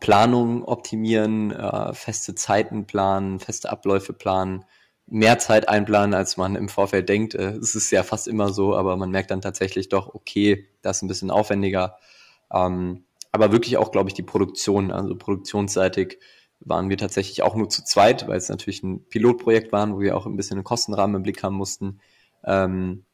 Planung 0.01 0.65
optimieren, 0.65 1.51
äh, 1.51 1.93
feste 1.93 2.35
Zeiten 2.35 2.87
planen, 2.87 3.39
feste 3.39 3.71
Abläufe 3.71 4.13
planen, 4.13 4.65
mehr 5.07 5.39
Zeit 5.39 5.69
einplanen, 5.69 6.15
als 6.15 6.39
man 6.39 6.57
im 6.57 6.69
Vorfeld 6.69 7.09
denkt. 7.09 7.35
Äh, 7.35 7.57
es 7.57 7.75
ist 7.75 7.91
ja 7.91 8.03
fast 8.03 8.29
immer 8.29 8.53
so, 8.53 8.75
aber 8.75 8.97
man 8.97 9.11
merkt 9.11 9.31
dann 9.31 9.43
tatsächlich 9.43 9.91
doch, 9.91 10.15
okay, 10.15 10.69
das 10.81 10.99
ist 10.99 11.03
ein 11.03 11.09
bisschen 11.09 11.31
aufwendiger. 11.31 11.99
Ähm, 12.51 13.05
aber 13.31 13.53
wirklich 13.53 13.77
auch, 13.77 13.91
glaube 13.91 14.09
ich, 14.09 14.15
die 14.15 14.23
Produktion, 14.23 14.91
also 14.91 15.15
produktionsseitig 15.17 16.19
waren 16.61 16.89
wir 16.89 16.97
tatsächlich 16.97 17.43
auch 17.43 17.57
nur 17.57 17.69
zu 17.69 17.85
zweit, 17.85 18.29
weil 18.29 18.37
es 18.37 18.49
natürlich 18.49 18.83
ein 18.83 19.05
Pilotprojekt 19.09 19.73
war, 19.73 19.91
wo 19.91 20.01
wir 20.01 20.17
auch 20.17 20.27
ein 20.27 20.37
bisschen 20.37 20.59
einen 20.59 20.65
Kostenrahmen 20.65 21.17
im 21.17 21.23
Blick 21.23 21.43
haben 21.43 21.57
mussten. 21.57 22.01
Ähm, 22.45 23.05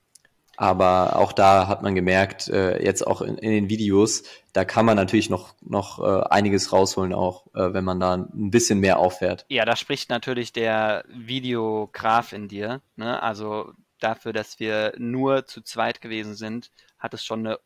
aber 0.57 1.15
auch 1.15 1.33
da 1.33 1.69
hat 1.69 1.83
man 1.83 1.95
gemerkt, 1.95 2.49
äh, 2.49 2.83
jetzt 2.83 3.07
auch 3.07 3.21
in, 3.21 3.39
in, 3.39 3.53
den 3.53 3.69
Videos, 3.69 4.25
da 4.53 4.65
kann 4.65 4.85
man 4.85 4.97
natürlich 4.97 5.31
noch, 5.31 5.55
noch 5.61 6.01
äh, 6.01 6.27
einiges 6.31 6.73
rausholen, 6.73 7.15
auch 7.15 7.47
äh, 7.55 7.73
wenn 7.73 7.85
man 7.85 8.01
da 8.01 8.15
ein 8.15 8.51
bisschen 8.51 8.81
mehr 8.81 8.99
auffährt. 8.99 9.47
Ja, 9.51 9.65
da 9.65 9.77
spricht 9.77 10.11
natürlich 10.11 10.53
der 10.53 11.05
Videograf 11.09 12.33
in 12.33 12.49
dir. 12.49 12.81
Ne? 12.97 13.23
Also 13.23 13.73
dafür, 14.01 14.33
dass 14.33 14.59
wir 14.59 14.95
nur 14.99 15.47
zu 15.47 15.63
zweit 15.63 16.01
gewesen 16.01 16.35
sind, 16.35 16.73
hat 16.99 17.15
es 17.15 17.25
schon 17.25 17.47
eine 17.47 17.61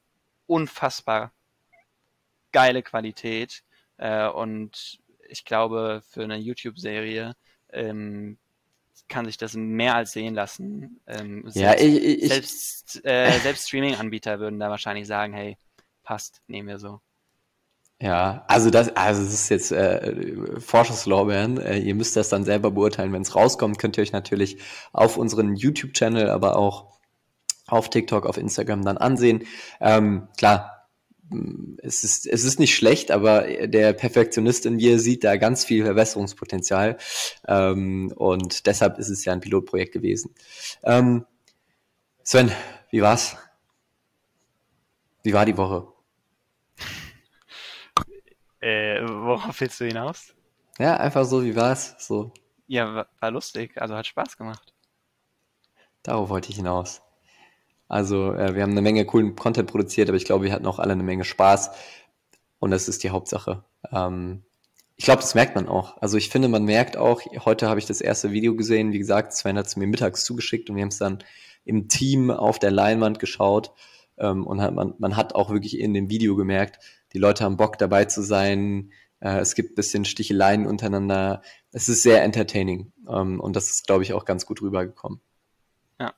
unfassbar 0.46 1.32
geile 2.52 2.82
Qualität. 2.82 3.62
Äh, 3.96 4.28
und 4.28 5.00
ich 5.30 5.46
glaube, 5.46 6.02
für 6.10 6.24
eine 6.24 6.36
YouTube-Serie 6.36 7.36
ähm, 7.72 8.36
kann 9.08 9.26
sich 9.26 9.36
das 9.36 9.54
mehr 9.54 9.94
als 9.94 10.12
sehen 10.12 10.34
lassen. 10.34 11.00
Ähm, 11.06 11.44
ja, 11.54 11.70
selbst, 11.70 11.84
ich, 11.84 12.22
ich, 12.22 12.28
selbst, 12.28 13.04
äh, 13.04 13.38
selbst 13.42 13.68
Streaming-Anbieter 13.68 14.40
würden 14.40 14.58
da 14.58 14.70
wahrscheinlich 14.70 15.06
sagen, 15.06 15.32
hey, 15.32 15.56
passt, 16.02 16.40
nehmen 16.46 16.68
wir 16.68 16.78
so. 16.78 17.00
Ja, 18.00 18.44
also 18.48 18.70
das, 18.70 18.96
also 18.96 19.22
es 19.22 19.32
ist 19.32 19.48
jetzt 19.48 19.70
äh, 19.70 20.58
Forschungslorbeeren. 20.58 21.60
Äh, 21.60 21.78
ihr 21.78 21.94
müsst 21.94 22.16
das 22.16 22.28
dann 22.28 22.44
selber 22.44 22.72
beurteilen. 22.72 23.12
Wenn 23.12 23.22
es 23.22 23.36
rauskommt, 23.36 23.78
könnt 23.78 23.96
ihr 23.96 24.02
euch 24.02 24.10
natürlich 24.10 24.58
auf 24.92 25.16
unseren 25.16 25.54
YouTube-Channel, 25.54 26.28
aber 26.28 26.56
auch 26.56 26.98
auf 27.68 27.90
TikTok, 27.90 28.26
auf 28.26 28.38
Instagram 28.38 28.84
dann 28.84 28.98
ansehen. 28.98 29.44
Ähm, 29.80 30.26
klar, 30.36 30.81
es 31.82 32.04
ist, 32.04 32.26
es 32.26 32.44
ist 32.44 32.58
nicht 32.58 32.74
schlecht, 32.74 33.10
aber 33.10 33.42
der 33.66 33.92
Perfektionist 33.92 34.66
in 34.66 34.76
mir 34.76 34.98
sieht 34.98 35.24
da 35.24 35.36
ganz 35.36 35.64
viel 35.64 35.84
Verbesserungspotenzial. 35.84 36.98
Ähm, 37.46 38.12
und 38.16 38.66
deshalb 38.66 38.98
ist 38.98 39.08
es 39.08 39.24
ja 39.24 39.32
ein 39.32 39.40
Pilotprojekt 39.40 39.92
gewesen. 39.92 40.34
Ähm, 40.82 41.26
Sven, 42.22 42.52
wie 42.90 43.02
war's? 43.02 43.36
Wie 45.22 45.32
war 45.32 45.44
die 45.46 45.56
Woche? 45.56 45.86
Äh, 48.60 49.02
worauf 49.02 49.60
willst 49.60 49.80
du 49.80 49.86
hinaus? 49.86 50.34
Ja, 50.78 50.96
einfach 50.96 51.24
so, 51.24 51.44
wie 51.44 51.56
war's? 51.56 51.96
So. 51.98 52.32
Ja, 52.66 53.06
war 53.20 53.30
lustig, 53.30 53.80
also 53.80 53.94
hat 53.94 54.06
Spaß 54.06 54.36
gemacht. 54.36 54.72
Darauf 56.02 56.28
wollte 56.28 56.50
ich 56.50 56.56
hinaus. 56.56 57.02
Also, 57.92 58.32
äh, 58.32 58.54
wir 58.54 58.62
haben 58.62 58.70
eine 58.70 58.80
Menge 58.80 59.04
coolen 59.04 59.36
Content 59.36 59.70
produziert, 59.70 60.08
aber 60.08 60.16
ich 60.16 60.24
glaube, 60.24 60.46
wir 60.46 60.52
hatten 60.52 60.64
auch 60.64 60.78
alle 60.78 60.92
eine 60.92 61.02
Menge 61.02 61.24
Spaß. 61.24 61.72
Und 62.58 62.70
das 62.70 62.88
ist 62.88 63.02
die 63.02 63.10
Hauptsache. 63.10 63.64
Ähm, 63.92 64.44
ich 64.96 65.04
glaube, 65.04 65.20
das 65.20 65.34
merkt 65.34 65.56
man 65.56 65.68
auch. 65.68 66.00
Also 66.00 66.16
ich 66.16 66.30
finde, 66.30 66.48
man 66.48 66.64
merkt 66.64 66.96
auch, 66.96 67.20
heute 67.44 67.68
habe 67.68 67.78
ich 67.78 67.84
das 67.84 68.00
erste 68.00 68.32
Video 68.32 68.56
gesehen, 68.56 68.92
wie 68.92 68.98
gesagt, 68.98 69.34
Sven 69.34 69.58
hat 69.58 69.66
es 69.66 69.76
mir 69.76 69.86
mittags 69.86 70.24
zugeschickt 70.24 70.70
und 70.70 70.76
wir 70.76 70.82
haben 70.82 70.88
es 70.88 70.96
dann 70.96 71.18
im 71.66 71.88
Team 71.88 72.30
auf 72.30 72.58
der 72.58 72.70
Leinwand 72.70 73.18
geschaut. 73.18 73.72
Ähm, 74.16 74.46
und 74.46 74.62
hat, 74.62 74.72
man, 74.72 74.94
man 74.96 75.16
hat 75.18 75.34
auch 75.34 75.50
wirklich 75.50 75.78
in 75.78 75.92
dem 75.92 76.08
Video 76.08 76.34
gemerkt, 76.34 76.78
die 77.12 77.18
Leute 77.18 77.44
haben 77.44 77.58
Bock 77.58 77.76
dabei 77.76 78.06
zu 78.06 78.22
sein. 78.22 78.90
Äh, 79.20 79.40
es 79.40 79.54
gibt 79.54 79.74
bisschen 79.74 80.06
Sticheleien 80.06 80.66
untereinander. 80.66 81.42
Es 81.72 81.90
ist 81.90 82.02
sehr 82.02 82.22
entertaining. 82.22 82.90
Ähm, 83.06 83.38
und 83.38 83.54
das 83.54 83.68
ist, 83.68 83.86
glaube 83.86 84.02
ich, 84.02 84.14
auch 84.14 84.24
ganz 84.24 84.46
gut 84.46 84.62
rübergekommen. 84.62 85.20
Ja. 86.00 86.14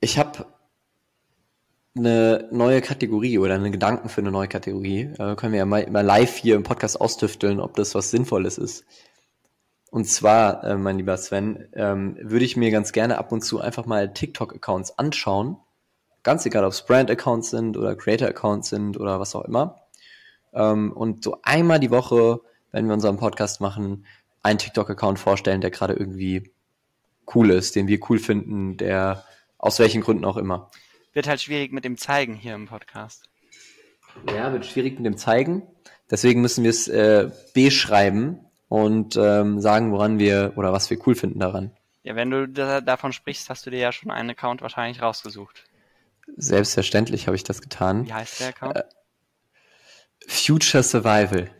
Ich 0.00 0.18
habe 0.18 0.46
eine 1.96 2.48
neue 2.52 2.80
Kategorie 2.80 3.38
oder 3.38 3.54
einen 3.54 3.72
Gedanken 3.72 4.08
für 4.08 4.20
eine 4.20 4.30
neue 4.30 4.48
Kategorie. 4.48 5.10
Äh, 5.18 5.34
können 5.36 5.52
wir 5.52 5.58
ja 5.58 5.66
mal, 5.66 5.90
mal 5.90 6.04
live 6.04 6.36
hier 6.36 6.54
im 6.54 6.62
Podcast 6.62 7.00
austüfteln, 7.00 7.60
ob 7.60 7.74
das 7.74 7.94
was 7.94 8.10
Sinnvolles 8.10 8.58
ist. 8.58 8.84
Und 9.90 10.04
zwar, 10.04 10.62
äh, 10.64 10.76
mein 10.76 10.98
lieber 10.98 11.16
Sven, 11.16 11.68
ähm, 11.72 12.16
würde 12.20 12.44
ich 12.44 12.56
mir 12.56 12.70
ganz 12.70 12.92
gerne 12.92 13.18
ab 13.18 13.32
und 13.32 13.42
zu 13.42 13.60
einfach 13.60 13.86
mal 13.86 14.12
TikTok-Accounts 14.12 14.98
anschauen 14.98 15.56
Ganz 16.28 16.44
egal, 16.44 16.64
ob 16.64 16.72
es 16.72 16.84
Brand-Accounts 16.84 17.50
sind 17.50 17.76
oder 17.76 17.94
Creator-Accounts 17.94 18.68
sind 18.68 18.98
oder 18.98 19.20
was 19.20 19.34
auch 19.34 19.44
immer. 19.44 19.82
Ähm, 20.52 20.92
und 20.92 21.24
so 21.24 21.38
einmal 21.42 21.80
die 21.80 21.90
Woche, 21.90 22.40
wenn 22.72 22.86
wir 22.86 22.94
unseren 22.94 23.16
Podcast 23.16 23.60
machen, 23.60 24.04
einen 24.42 24.58
TikTok-Account 24.58 25.18
vorstellen, 25.18 25.60
der 25.60 25.70
gerade 25.70 25.94
irgendwie 25.94 26.52
cool 27.34 27.50
ist, 27.50 27.76
den 27.76 27.86
wir 27.86 28.00
cool 28.08 28.18
finden, 28.18 28.76
der 28.76 29.24
aus 29.58 29.78
welchen 29.78 30.00
Gründen 30.00 30.24
auch 30.24 30.36
immer. 30.36 30.70
Wird 31.12 31.26
halt 31.26 31.40
schwierig 31.40 31.72
mit 31.72 31.84
dem 31.84 31.96
Zeigen 31.98 32.34
hier 32.34 32.54
im 32.54 32.66
Podcast. 32.66 33.28
Ja, 34.32 34.52
wird 34.52 34.66
schwierig 34.66 34.96
mit 34.96 35.06
dem 35.06 35.16
Zeigen. 35.16 35.62
Deswegen 36.10 36.40
müssen 36.40 36.64
wir 36.64 36.70
es 36.70 36.88
äh, 36.88 37.30
beschreiben 37.54 38.40
und 38.68 39.16
ähm, 39.16 39.60
sagen, 39.60 39.92
woran 39.92 40.18
wir 40.18 40.52
oder 40.56 40.72
was 40.72 40.90
wir 40.90 40.98
cool 41.06 41.14
finden 41.14 41.40
daran. 41.40 41.72
Ja, 42.02 42.16
wenn 42.16 42.30
du 42.30 42.48
da, 42.48 42.80
davon 42.80 43.12
sprichst, 43.12 43.50
hast 43.50 43.66
du 43.66 43.70
dir 43.70 43.78
ja 43.78 43.92
schon 43.92 44.10
einen 44.10 44.30
Account 44.30 44.62
wahrscheinlich 44.62 45.02
rausgesucht. 45.02 45.64
Selbstverständlich 46.36 47.26
habe 47.26 47.36
ich 47.36 47.44
das 47.44 47.60
getan. 47.60 48.06
Wie 48.06 48.12
heißt 48.12 48.40
der 48.40 48.48
Account? 48.48 48.76
Äh, 48.76 48.84
Future 50.26 50.82
Survival. 50.82 51.50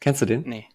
Kennst 0.00 0.22
du 0.22 0.26
den? 0.26 0.42
Nee. 0.42 0.66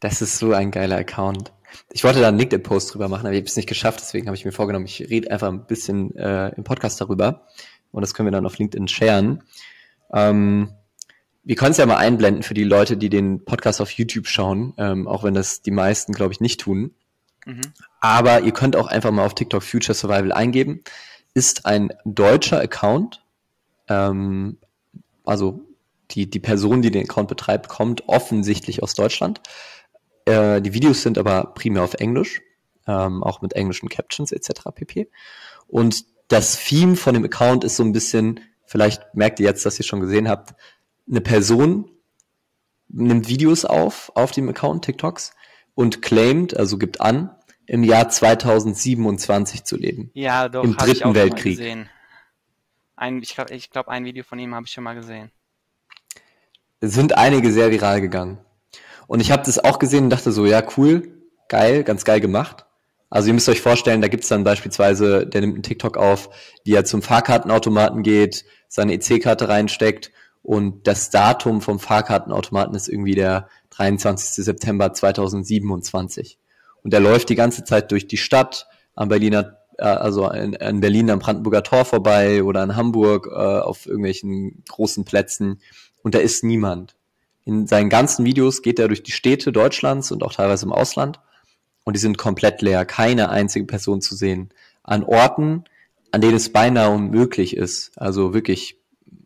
Das 0.00 0.22
ist 0.22 0.38
so 0.38 0.52
ein 0.52 0.70
geiler 0.70 0.96
Account. 0.96 1.52
Ich 1.92 2.04
wollte 2.04 2.20
da 2.20 2.28
einen 2.28 2.38
LinkedIn-Post 2.38 2.94
drüber 2.94 3.08
machen, 3.08 3.26
aber 3.26 3.32
ich 3.32 3.40
habe 3.40 3.48
es 3.48 3.56
nicht 3.56 3.68
geschafft, 3.68 4.00
deswegen 4.00 4.26
habe 4.26 4.36
ich 4.36 4.44
mir 4.44 4.52
vorgenommen, 4.52 4.86
ich 4.86 5.00
rede 5.08 5.30
einfach 5.30 5.48
ein 5.48 5.66
bisschen 5.66 6.14
äh, 6.16 6.48
im 6.56 6.64
Podcast 6.64 7.00
darüber 7.00 7.46
und 7.92 8.00
das 8.00 8.14
können 8.14 8.26
wir 8.26 8.32
dann 8.32 8.46
auf 8.46 8.58
LinkedIn 8.58 8.88
sharen. 8.88 9.42
Ähm, 10.12 10.72
wir 11.44 11.56
können 11.56 11.72
es 11.72 11.78
ja 11.78 11.86
mal 11.86 11.96
einblenden 11.96 12.42
für 12.42 12.54
die 12.54 12.64
Leute, 12.64 12.96
die 12.96 13.08
den 13.08 13.44
Podcast 13.44 13.80
auf 13.80 13.90
YouTube 13.90 14.26
schauen, 14.26 14.74
ähm, 14.76 15.08
auch 15.08 15.24
wenn 15.24 15.34
das 15.34 15.62
die 15.62 15.70
meisten, 15.70 16.12
glaube 16.12 16.32
ich, 16.32 16.40
nicht 16.40 16.60
tun. 16.60 16.94
Mhm. 17.46 17.72
Aber 18.00 18.40
ihr 18.42 18.52
könnt 18.52 18.76
auch 18.76 18.86
einfach 18.86 19.10
mal 19.10 19.24
auf 19.24 19.34
TikTok 19.34 19.62
Future 19.62 19.94
Survival 19.94 20.32
eingeben 20.32 20.82
ist 21.38 21.66
ein 21.66 21.92
deutscher 22.04 22.60
Account. 22.60 23.24
Ähm, 23.88 24.58
also 25.24 25.64
die, 26.10 26.28
die 26.28 26.40
Person, 26.40 26.82
die 26.82 26.90
den 26.90 27.04
Account 27.04 27.28
betreibt, 27.28 27.68
kommt 27.68 28.08
offensichtlich 28.08 28.82
aus 28.82 28.94
Deutschland. 28.94 29.40
Äh, 30.28 30.60
die 30.60 30.74
Videos 30.74 31.02
sind 31.02 31.16
aber 31.16 31.54
primär 31.54 31.82
auf 31.82 31.94
Englisch, 31.94 32.42
ähm, 32.86 33.22
auch 33.22 33.40
mit 33.40 33.54
englischen 33.54 33.88
Captions 33.88 34.30
etc. 34.30 34.68
pp. 34.74 35.08
Und 35.66 36.04
das 36.28 36.62
Theme 36.62 36.96
von 36.96 37.14
dem 37.14 37.24
Account 37.24 37.64
ist 37.64 37.76
so 37.76 37.82
ein 37.82 37.92
bisschen, 37.92 38.40
vielleicht 38.66 39.14
merkt 39.14 39.40
ihr 39.40 39.46
jetzt, 39.46 39.64
dass 39.64 39.78
ihr 39.78 39.86
schon 39.86 40.00
gesehen 40.00 40.28
habt, 40.28 40.54
eine 41.08 41.22
Person 41.22 41.90
nimmt 42.88 43.28
Videos 43.28 43.64
auf, 43.64 44.12
auf 44.14 44.30
dem 44.32 44.48
Account 44.50 44.84
TikToks 44.84 45.32
und 45.74 46.02
claimt, 46.02 46.54
also 46.54 46.76
gibt 46.76 47.00
an, 47.00 47.34
im 47.64 47.82
Jahr 47.82 48.10
2027 48.10 49.64
zu 49.64 49.76
leben. 49.76 50.10
Ja, 50.12 50.48
doch. 50.48 50.64
Im 50.64 50.76
Dritten 50.76 51.14
Weltkrieg. 51.14 51.86
Ein, 52.96 53.22
ich 53.22 53.34
glaube, 53.34 53.54
ich 53.54 53.70
glaub, 53.70 53.88
ein 53.88 54.04
Video 54.04 54.24
von 54.24 54.38
ihm 54.38 54.54
habe 54.54 54.66
ich 54.66 54.72
schon 54.72 54.84
mal 54.84 54.94
gesehen. 54.94 55.30
Es 56.80 56.92
sind 56.92 57.16
einige 57.16 57.52
sehr 57.52 57.70
viral 57.70 58.00
gegangen. 58.00 58.38
Und 59.08 59.20
ich 59.20 59.32
habe 59.32 59.42
das 59.44 59.58
auch 59.58 59.78
gesehen 59.80 60.04
und 60.04 60.10
dachte 60.10 60.30
so, 60.30 60.46
ja, 60.46 60.62
cool, 60.76 61.08
geil, 61.48 61.82
ganz 61.82 62.04
geil 62.04 62.20
gemacht. 62.20 62.66
Also 63.10 63.28
ihr 63.28 63.34
müsst 63.34 63.48
euch 63.48 63.62
vorstellen, 63.62 64.02
da 64.02 64.08
gibt's 64.08 64.28
dann 64.28 64.44
beispielsweise, 64.44 65.26
der 65.26 65.40
nimmt 65.40 65.54
einen 65.54 65.62
TikTok 65.62 65.96
auf, 65.96 66.28
wie 66.64 66.74
er 66.74 66.84
zum 66.84 67.00
Fahrkartenautomaten 67.00 68.02
geht, 68.02 68.44
seine 68.68 68.92
EC-Karte 68.92 69.48
reinsteckt 69.48 70.12
und 70.42 70.86
das 70.86 71.08
Datum 71.08 71.62
vom 71.62 71.78
Fahrkartenautomaten 71.78 72.74
ist 72.74 72.88
irgendwie 72.88 73.14
der 73.14 73.48
23. 73.70 74.44
September 74.44 74.92
2027. 74.92 76.38
Und 76.82 76.92
er 76.92 77.00
läuft 77.00 77.30
die 77.30 77.34
ganze 77.34 77.64
Zeit 77.64 77.90
durch 77.90 78.08
die 78.08 78.18
Stadt, 78.18 78.66
am 78.94 79.08
Berliner, 79.08 79.56
äh, 79.78 79.84
also 79.84 80.30
in, 80.30 80.52
in 80.52 80.80
Berlin 80.80 81.10
am 81.10 81.18
Brandenburger 81.18 81.62
Tor 81.62 81.86
vorbei 81.86 82.42
oder 82.42 82.62
in 82.62 82.76
Hamburg 82.76 83.26
äh, 83.30 83.34
auf 83.34 83.86
irgendwelchen 83.86 84.64
großen 84.68 85.06
Plätzen 85.06 85.60
und 86.02 86.14
da 86.14 86.18
ist 86.18 86.44
niemand. 86.44 86.97
In 87.48 87.66
seinen 87.66 87.88
ganzen 87.88 88.26
Videos 88.26 88.60
geht 88.60 88.78
er 88.78 88.88
durch 88.88 89.02
die 89.02 89.10
Städte 89.10 89.52
Deutschlands 89.52 90.12
und 90.12 90.22
auch 90.22 90.34
teilweise 90.34 90.66
im 90.66 90.72
Ausland 90.72 91.18
und 91.82 91.96
die 91.96 91.98
sind 91.98 92.18
komplett 92.18 92.60
leer, 92.60 92.84
keine 92.84 93.30
einzige 93.30 93.64
Person 93.64 94.02
zu 94.02 94.14
sehen. 94.14 94.50
An 94.82 95.02
Orten, 95.02 95.64
an 96.12 96.20
denen 96.20 96.36
es 96.36 96.52
beinahe 96.52 96.90
unmöglich 96.90 97.56
ist, 97.56 97.92
also 97.96 98.34
wirklich, 98.34 98.76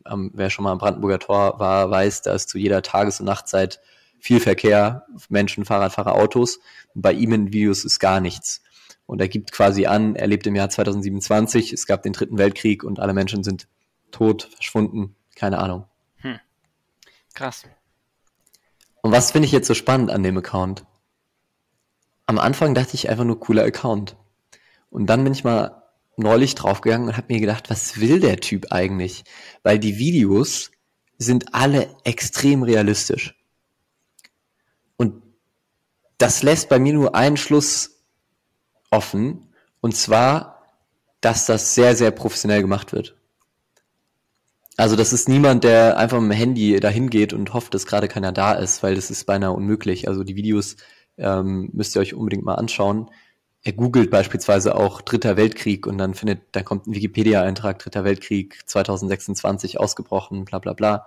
ähm, 0.07 0.31
wer 0.35 0.51
schon 0.51 0.63
mal 0.63 0.71
am 0.71 0.79
Brandenburger 0.79 1.19
Tor 1.19 1.59
war, 1.59 1.91
weiß, 1.91 2.23
da 2.23 2.33
ist 2.33 2.49
zu 2.49 2.59
jeder 2.59 2.83
Tages- 2.83 3.19
und 3.19 3.27
Nachtzeit 3.27 3.81
viel 4.21 4.39
Verkehr, 4.39 5.05
Menschen, 5.29 5.65
Fahrradfahrer, 5.65 6.15
Autos. 6.15 6.61
Bei 6.95 7.13
ihm 7.13 7.33
in 7.33 7.53
Videos 7.53 7.85
ist 7.85 7.99
gar 7.99 8.21
nichts. 8.21 8.63
Und 9.05 9.21
er 9.21 9.27
gibt 9.27 9.51
quasi 9.51 9.87
an, 9.87 10.15
er 10.15 10.29
lebt 10.29 10.47
im 10.47 10.55
Jahr 10.55 10.71
2027, 10.71 11.73
es 11.73 11.89
gab 11.89 12.05
den 12.05 12.13
Dritten 12.13 12.39
Weltkrieg 12.39 12.85
und 12.85 13.01
alle 13.01 13.15
Menschen 13.15 13.43
sind 13.43 13.67
tot, 14.13 14.49
verschwunden, 14.55 15.17
keine 15.35 15.59
Ahnung. 15.59 15.87
Hm. 16.19 16.39
Krass. 17.35 17.65
Und 19.03 19.13
was 19.13 19.33
finde 19.33 19.47
ich 19.47 19.53
jetzt 19.53 19.69
so 19.69 19.75
spannend 19.75 20.11
an 20.11 20.23
dem 20.23 20.39
Account? 20.39 20.85
Am 22.27 22.39
Anfang 22.39 22.75
dachte 22.75 22.95
ich 22.95 23.11
einfach 23.11 23.25
nur 23.25 23.41
cooler 23.41 23.65
Account. 23.65 24.17
Und 24.91 25.07
dann 25.07 25.25
bin 25.25 25.33
ich 25.33 25.45
mal 25.45 25.83
neulich 26.17 26.55
draufgegangen 26.55 27.09
und 27.09 27.17
habe 27.17 27.33
mir 27.33 27.41
gedacht, 27.41 27.69
was 27.69 28.01
will 28.01 28.21
der 28.21 28.39
Typ 28.39 28.71
eigentlich? 28.71 29.25
Weil 29.63 29.79
die 29.79 29.99
Videos 29.99 30.71
sind 31.19 31.55
alle 31.55 31.95
extrem 32.05 32.63
realistisch. 32.63 33.35
Und 34.97 35.23
das 36.19 36.43
lässt 36.43 36.69
bei 36.69 36.79
mir 36.79 36.93
nur 36.93 37.15
einen 37.15 37.37
Schluss 37.37 38.03
offen, 38.91 39.49
und 39.81 39.97
zwar, 39.97 40.63
dass 41.21 41.47
das 41.47 41.75
sehr, 41.75 41.97
sehr 41.97 42.13
professionell 42.13 42.63
gemacht 42.63 42.93
wird. 42.93 43.17
Also 44.83 44.97
das 44.97 45.13
ist 45.13 45.29
niemand, 45.29 45.63
der 45.63 45.97
einfach 45.97 46.21
mit 46.21 46.33
dem 46.33 46.37
Handy 46.37 46.81
dahin 46.81 47.09
geht 47.09 47.33
und 47.33 47.55
hofft, 47.55 47.73
dass 47.73 47.87
gerade 47.87 48.09
keiner 48.09 48.33
da 48.33 48.53
ist, 48.55 48.83
weil 48.83 48.97
das 48.97 49.13
ist 49.13 49.27
beinahe 49.27 49.53
unmöglich. 49.53 50.09
Also 50.09 50.25
die 50.25 50.35
Videos 50.35 50.75
ähm, 51.19 51.71
müsst 51.73 51.95
ihr 51.95 52.01
euch 52.03 52.15
unbedingt 52.15 52.45
mal 52.45 52.57
anschauen. 52.57 53.09
er 53.63 53.75
googelt 53.75 54.11
beispielsweise 54.11 54.75
auch 54.75 55.01
Dritter 55.01 55.37
Weltkrieg 55.37 55.87
und 55.87 55.99
dann 55.99 56.15
findet, 56.15 56.57
dann 56.57 56.65
kommt 56.65 56.89
ein 56.89 56.97
Wikipedia-Eintrag 56.97 57.79
Dritter 57.79 58.03
Weltkrieg 58.03 58.59
2026 58.67 59.79
ausgebrochen, 59.79 60.45
bla 60.47 60.59
bla 60.59 60.73
bla. 60.73 61.07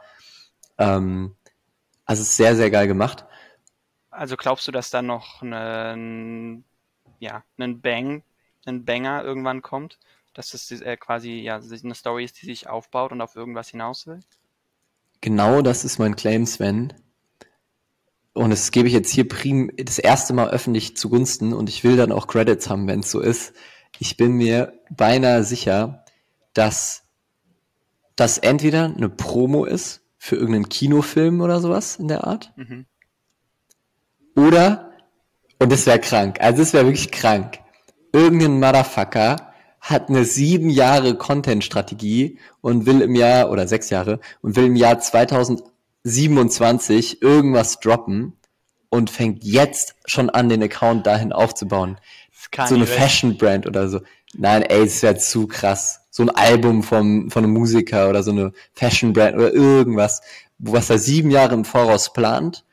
Ähm, 0.77 1.35
also 2.05 2.21
es 2.21 2.29
ist 2.29 2.37
sehr, 2.37 2.55
sehr 2.55 2.71
geil 2.71 2.87
gemacht. 2.87 3.25
Also 4.09 4.37
glaubst 4.37 4.69
du, 4.69 4.71
dass 4.71 4.89
da 4.89 5.01
noch 5.01 5.41
ein, 5.41 6.63
ja, 7.19 7.43
ein 7.57 7.81
Bang, 7.81 8.23
ein 8.65 8.85
Banger 8.85 9.25
irgendwann 9.25 9.61
kommt? 9.61 9.99
Dass 10.35 10.51
das 10.51 10.69
äh, 10.69 10.97
quasi 10.97 11.31
ja, 11.39 11.59
eine 11.59 11.95
Story 11.95 12.23
ist, 12.23 12.39
die 12.41 12.45
sich 12.45 12.69
aufbaut 12.69 13.11
und 13.11 13.21
auf 13.21 13.35
irgendwas 13.35 13.69
hinaus 13.69 14.05
will? 14.05 14.19
Genau 15.21 15.63
das 15.63 15.83
ist 15.83 15.97
mein 15.97 16.15
Claim, 16.15 16.45
Sven 16.45 16.93
und 18.35 18.49
das 18.49 18.71
gebe 18.71 18.87
ich 18.89 18.93
jetzt 18.93 19.11
hier 19.11 19.27
prim 19.27 19.71
das 19.77 19.97
erste 19.97 20.33
Mal 20.33 20.49
öffentlich 20.49 20.97
zugunsten 20.97 21.53
und 21.53 21.69
ich 21.69 21.85
will 21.85 21.95
dann 21.95 22.11
auch 22.11 22.27
Credits 22.27 22.69
haben, 22.69 22.85
wenn 22.85 22.99
es 22.99 23.09
so 23.09 23.21
ist. 23.21 23.53
Ich 23.97 24.17
bin 24.17 24.33
mir 24.33 24.73
beinahe 24.89 25.45
sicher, 25.45 26.03
dass 26.53 27.03
das 28.17 28.37
entweder 28.37 28.85
eine 28.85 29.07
Promo 29.07 29.63
ist 29.63 30.01
für 30.17 30.35
irgendeinen 30.35 30.67
Kinofilm 30.67 31.39
oder 31.39 31.61
sowas 31.61 31.95
in 31.95 32.09
der 32.09 32.27
Art. 32.27 32.51
Mhm. 32.57 32.85
Oder, 34.35 34.91
und 35.59 35.71
das 35.71 35.85
wäre 35.85 35.99
krank, 35.99 36.41
also 36.41 36.61
das 36.61 36.73
wäre 36.73 36.85
wirklich 36.85 37.11
krank, 37.11 37.59
irgendein 38.11 38.59
Motherfucker 38.59 39.53
hat 39.85 40.09
eine 40.09 40.25
sieben 40.25 40.69
Jahre 40.69 41.15
Content-Strategie 41.15 42.39
und 42.61 42.85
will 42.85 43.01
im 43.01 43.15
Jahr, 43.15 43.51
oder 43.51 43.67
sechs 43.67 43.89
Jahre, 43.89 44.19
und 44.41 44.55
will 44.55 44.65
im 44.65 44.75
Jahr 44.75 44.99
2000 44.99 45.63
27 46.05 47.23
irgendwas 47.23 47.79
droppen 47.79 48.33
und 48.89 49.09
fängt 49.09 49.43
jetzt 49.43 49.95
schon 50.05 50.29
an, 50.29 50.49
den 50.49 50.63
Account 50.63 51.05
dahin 51.07 51.33
aufzubauen. 51.33 51.97
So 52.67 52.75
eine 52.75 52.85
Fashion-Brand 52.85 53.65
oder 53.65 53.89
so. 53.89 54.01
Nein, 54.35 54.61
ey, 54.61 54.85
das 54.85 55.01
wäre 55.01 55.17
zu 55.17 55.47
krass. 55.47 56.05
So 56.11 56.21
ein 56.23 56.29
Album 56.29 56.83
vom, 56.83 57.31
von 57.31 57.43
einem 57.43 57.53
Musiker 57.53 58.07
oder 58.07 58.21
so 58.21 58.31
eine 58.31 58.53
Fashion-Brand 58.73 59.35
oder 59.35 59.51
irgendwas, 59.51 60.21
was 60.59 60.91
er 60.91 60.99
sieben 60.99 61.31
Jahre 61.31 61.55
im 61.55 61.65
Voraus 61.65 62.13
plant 62.13 62.63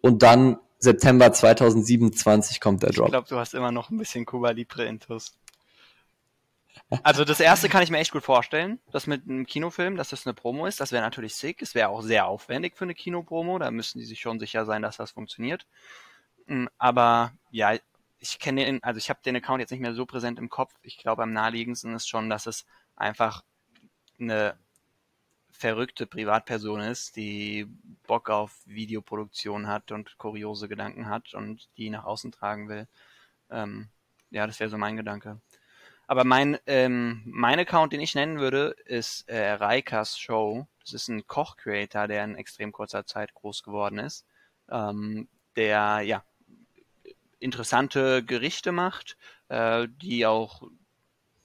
und 0.00 0.22
dann 0.22 0.58
September 0.80 1.32
2027 1.32 2.60
kommt 2.60 2.82
der 2.82 2.90
Drop. 2.90 3.06
Ich 3.06 3.12
glaube, 3.12 3.28
du 3.28 3.36
hast 3.36 3.54
immer 3.54 3.70
noch 3.70 3.90
ein 3.90 3.98
bisschen 3.98 4.26
Cuba 4.26 4.50
Libre 4.50 4.84
Intus. 4.86 5.32
Also 7.02 7.24
das 7.24 7.40
erste 7.40 7.68
kann 7.68 7.82
ich 7.82 7.90
mir 7.90 7.98
echt 7.98 8.12
gut 8.12 8.22
vorstellen, 8.22 8.78
das 8.90 9.06
mit 9.06 9.28
einem 9.28 9.46
Kinofilm, 9.46 9.96
dass 9.96 10.10
das 10.10 10.26
eine 10.26 10.34
Promo 10.34 10.66
ist. 10.66 10.80
Das 10.80 10.92
wäre 10.92 11.02
natürlich 11.02 11.34
sick. 11.34 11.62
Es 11.62 11.74
wäre 11.74 11.88
auch 11.88 12.02
sehr 12.02 12.26
aufwendig 12.26 12.76
für 12.76 12.84
eine 12.84 12.94
Kinopromo. 12.94 13.58
Da 13.58 13.70
müssten 13.70 13.98
die 13.98 14.04
sich 14.04 14.20
schon 14.20 14.38
sicher 14.38 14.64
sein, 14.64 14.82
dass 14.82 14.96
das 14.96 15.12
funktioniert. 15.12 15.66
Mm, 16.46 16.66
aber 16.78 17.32
ja, 17.50 17.74
ich 18.18 18.38
kenne 18.38 18.64
den, 18.64 18.82
also 18.82 18.98
ich 18.98 19.10
habe 19.10 19.20
den 19.24 19.36
Account 19.36 19.60
jetzt 19.60 19.70
nicht 19.70 19.80
mehr 19.80 19.94
so 19.94 20.06
präsent 20.06 20.38
im 20.38 20.48
Kopf. 20.48 20.74
Ich 20.82 20.98
glaube, 20.98 21.22
am 21.22 21.32
naheliegendsten 21.32 21.94
ist 21.94 22.08
schon, 22.08 22.30
dass 22.30 22.46
es 22.46 22.66
einfach 22.96 23.42
eine 24.20 24.56
verrückte 25.50 26.06
Privatperson 26.06 26.80
ist, 26.80 27.16
die 27.16 27.66
Bock 28.06 28.30
auf 28.30 28.60
Videoproduktion 28.66 29.66
hat 29.68 29.92
und 29.92 30.18
kuriose 30.18 30.68
Gedanken 30.68 31.08
hat 31.08 31.34
und 31.34 31.68
die 31.76 31.90
nach 31.90 32.04
außen 32.04 32.32
tragen 32.32 32.68
will. 32.68 32.88
Ähm, 33.50 33.88
ja, 34.30 34.46
das 34.46 34.60
wäre 34.60 34.70
so 34.70 34.78
mein 34.78 34.96
Gedanke. 34.96 35.40
Aber 36.06 36.24
mein, 36.24 36.58
ähm, 36.66 37.22
mein 37.24 37.58
Account, 37.58 37.92
den 37.92 38.00
ich 38.00 38.14
nennen 38.14 38.38
würde, 38.38 38.76
ist 38.84 39.28
äh, 39.28 39.52
Reikas 39.52 40.18
Show. 40.18 40.66
Das 40.80 40.92
ist 40.92 41.08
ein 41.08 41.26
Koch-Creator, 41.26 42.08
der 42.08 42.24
in 42.24 42.34
extrem 42.34 42.72
kurzer 42.72 43.06
Zeit 43.06 43.34
groß 43.34 43.62
geworden 43.62 43.98
ist. 43.98 44.26
Ähm, 44.70 45.28
der, 45.56 46.00
ja, 46.00 46.24
interessante 47.38 48.24
Gerichte 48.24 48.72
macht, 48.72 49.16
äh, 49.48 49.88
die 50.00 50.26
auch 50.26 50.62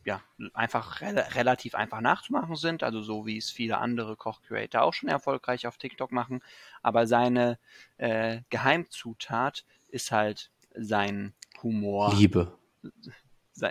ja, 0.05 0.21
einfach 0.53 1.01
re 1.01 1.35
relativ 1.35 1.75
einfach 1.75 1.99
nachzumachen 1.99 2.55
sind, 2.55 2.81
also 2.81 3.01
so 3.01 3.25
wie 3.25 3.37
es 3.37 3.51
viele 3.51 3.77
andere 3.77 4.15
Koch-Creator 4.15 4.81
auch 4.81 4.93
schon 4.93 5.09
erfolgreich 5.09 5.67
auf 5.67 5.77
TikTok 5.77 6.13
machen. 6.13 6.41
Aber 6.81 7.07
seine 7.07 7.59
äh, 7.97 8.41
Geheimzutat 8.49 9.65
ist 9.89 10.13
halt 10.13 10.49
sein 10.73 11.33
Humor. 11.61 12.13
Liebe 12.15 12.57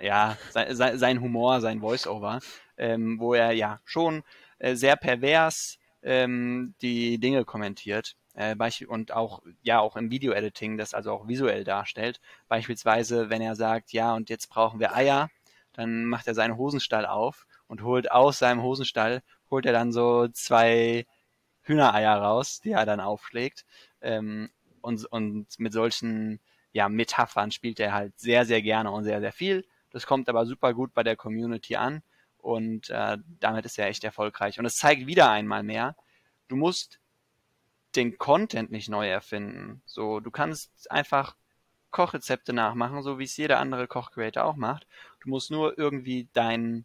ja, 0.02 0.36
sein, 0.50 0.98
sein 0.98 1.20
Humor, 1.20 1.60
sein 1.60 1.80
Voice-Over, 1.80 2.40
ähm, 2.76 3.18
wo 3.18 3.34
er 3.34 3.52
ja 3.52 3.80
schon 3.84 4.22
äh, 4.58 4.74
sehr 4.74 4.96
pervers 4.96 5.78
ähm, 6.02 6.74
die 6.82 7.18
Dinge 7.18 7.44
kommentiert 7.44 8.16
äh, 8.34 8.54
und 8.86 9.12
auch 9.12 9.42
ja 9.62 9.80
auch 9.80 9.96
im 9.96 10.10
Video-Editing 10.10 10.76
das 10.76 10.94
also 10.94 11.12
auch 11.12 11.28
visuell 11.28 11.64
darstellt. 11.64 12.20
Beispielsweise, 12.48 13.30
wenn 13.30 13.42
er 13.42 13.56
sagt, 13.56 13.92
ja 13.92 14.14
und 14.14 14.30
jetzt 14.30 14.48
brauchen 14.48 14.80
wir 14.80 14.94
Eier, 14.94 15.30
dann 15.72 16.04
macht 16.06 16.26
er 16.26 16.34
seinen 16.34 16.56
Hosenstall 16.56 17.06
auf 17.06 17.46
und 17.66 17.82
holt 17.82 18.10
aus 18.10 18.38
seinem 18.38 18.62
Hosenstall 18.62 19.22
holt 19.50 19.66
er 19.66 19.72
dann 19.72 19.92
so 19.92 20.28
zwei 20.28 21.06
Hühnereier 21.62 22.16
raus, 22.16 22.60
die 22.60 22.72
er 22.72 22.86
dann 22.86 23.00
aufschlägt 23.00 23.64
ähm, 24.00 24.50
und 24.80 25.04
und 25.06 25.46
mit 25.58 25.72
solchen 25.72 26.40
ja, 26.76 26.90
Metaphern 26.90 27.50
spielt 27.50 27.80
er 27.80 27.94
halt 27.94 28.18
sehr, 28.18 28.44
sehr 28.44 28.60
gerne 28.60 28.90
und 28.90 29.04
sehr, 29.04 29.20
sehr 29.20 29.32
viel. 29.32 29.64
Das 29.96 30.04
kommt 30.04 30.28
aber 30.28 30.44
super 30.44 30.74
gut 30.74 30.92
bei 30.92 31.02
der 31.02 31.16
Community 31.16 31.76
an 31.76 32.02
und 32.36 32.90
äh, 32.90 33.16
damit 33.40 33.64
ist 33.64 33.78
er 33.78 33.86
echt 33.86 34.04
erfolgreich. 34.04 34.58
Und 34.58 34.66
es 34.66 34.76
zeigt 34.76 35.06
wieder 35.06 35.30
einmal 35.30 35.62
mehr, 35.62 35.96
du 36.48 36.56
musst 36.56 37.00
den 37.94 38.18
Content 38.18 38.70
nicht 38.70 38.90
neu 38.90 39.08
erfinden. 39.08 39.80
So, 39.86 40.20
du 40.20 40.30
kannst 40.30 40.90
einfach 40.90 41.34
Kochrezepte 41.92 42.52
nachmachen, 42.52 43.02
so 43.02 43.18
wie 43.18 43.24
es 43.24 43.38
jeder 43.38 43.58
andere 43.58 43.88
Kochcreator 43.88 44.44
auch 44.44 44.56
macht. 44.56 44.86
Du 45.20 45.30
musst 45.30 45.50
nur 45.50 45.78
irgendwie 45.78 46.28
dein, 46.34 46.84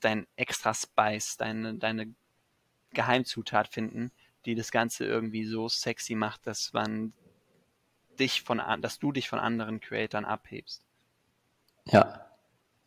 dein 0.00 0.26
extra 0.34 0.72
Spice, 0.72 1.36
deine, 1.36 1.74
deine 1.74 2.14
Geheimzutat 2.94 3.68
finden, 3.68 4.10
die 4.46 4.54
das 4.54 4.70
Ganze 4.70 5.04
irgendwie 5.04 5.44
so 5.44 5.68
sexy 5.68 6.14
macht, 6.14 6.46
dass 6.46 6.72
man 6.72 7.12
dich 8.18 8.40
von, 8.40 8.62
dass 8.80 8.98
du 8.98 9.12
dich 9.12 9.28
von 9.28 9.38
anderen 9.38 9.80
Creatoren 9.80 10.24
abhebst. 10.24 10.82
Ja. 11.86 12.20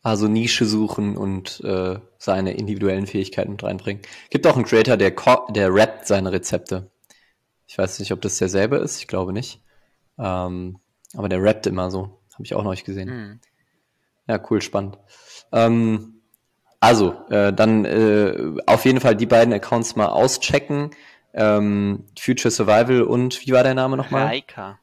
Also 0.02 0.28
Nische 0.28 0.66
suchen 0.66 1.16
und 1.16 1.60
äh, 1.64 1.98
seine 2.18 2.52
individuellen 2.52 3.06
Fähigkeiten 3.06 3.52
mit 3.52 3.64
reinbringen. 3.64 4.02
Gibt 4.30 4.46
auch 4.46 4.54
einen 4.54 4.64
Creator, 4.64 4.96
der, 4.96 5.14
der 5.50 5.74
rappt 5.74 6.06
seine 6.06 6.32
Rezepte. 6.32 6.90
Ich 7.66 7.76
weiß 7.76 7.98
nicht, 7.98 8.12
ob 8.12 8.20
das 8.22 8.38
derselbe 8.38 8.76
ist, 8.76 9.00
ich 9.00 9.08
glaube 9.08 9.32
nicht. 9.32 9.62
Ähm, 10.18 10.78
aber 11.16 11.28
der 11.28 11.42
rappt 11.42 11.66
immer 11.66 11.90
so. 11.90 12.20
Habe 12.34 12.44
ich 12.44 12.54
auch 12.54 12.62
noch 12.62 12.70
nicht 12.70 12.84
gesehen. 12.84 13.08
Mhm. 13.08 13.40
Ja, 14.28 14.40
cool, 14.50 14.62
spannend. 14.62 14.98
Ähm, 15.52 16.20
also, 16.80 17.14
äh, 17.30 17.52
dann 17.52 17.84
äh, 17.84 18.54
auf 18.66 18.84
jeden 18.84 19.00
Fall 19.00 19.16
die 19.16 19.26
beiden 19.26 19.52
Accounts 19.52 19.96
mal 19.96 20.06
auschecken. 20.06 20.90
Ähm, 21.32 22.04
Future 22.18 22.50
Survival 22.50 23.02
und 23.02 23.44
wie 23.44 23.52
war 23.52 23.62
der 23.62 23.74
Name 23.74 23.96
nochmal? 23.96 24.26
Reika. 24.26 24.78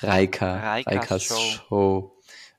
Reika. 0.00 0.74
Reikas 0.74 1.22
Show. 1.22 1.34
Show. 1.68 2.15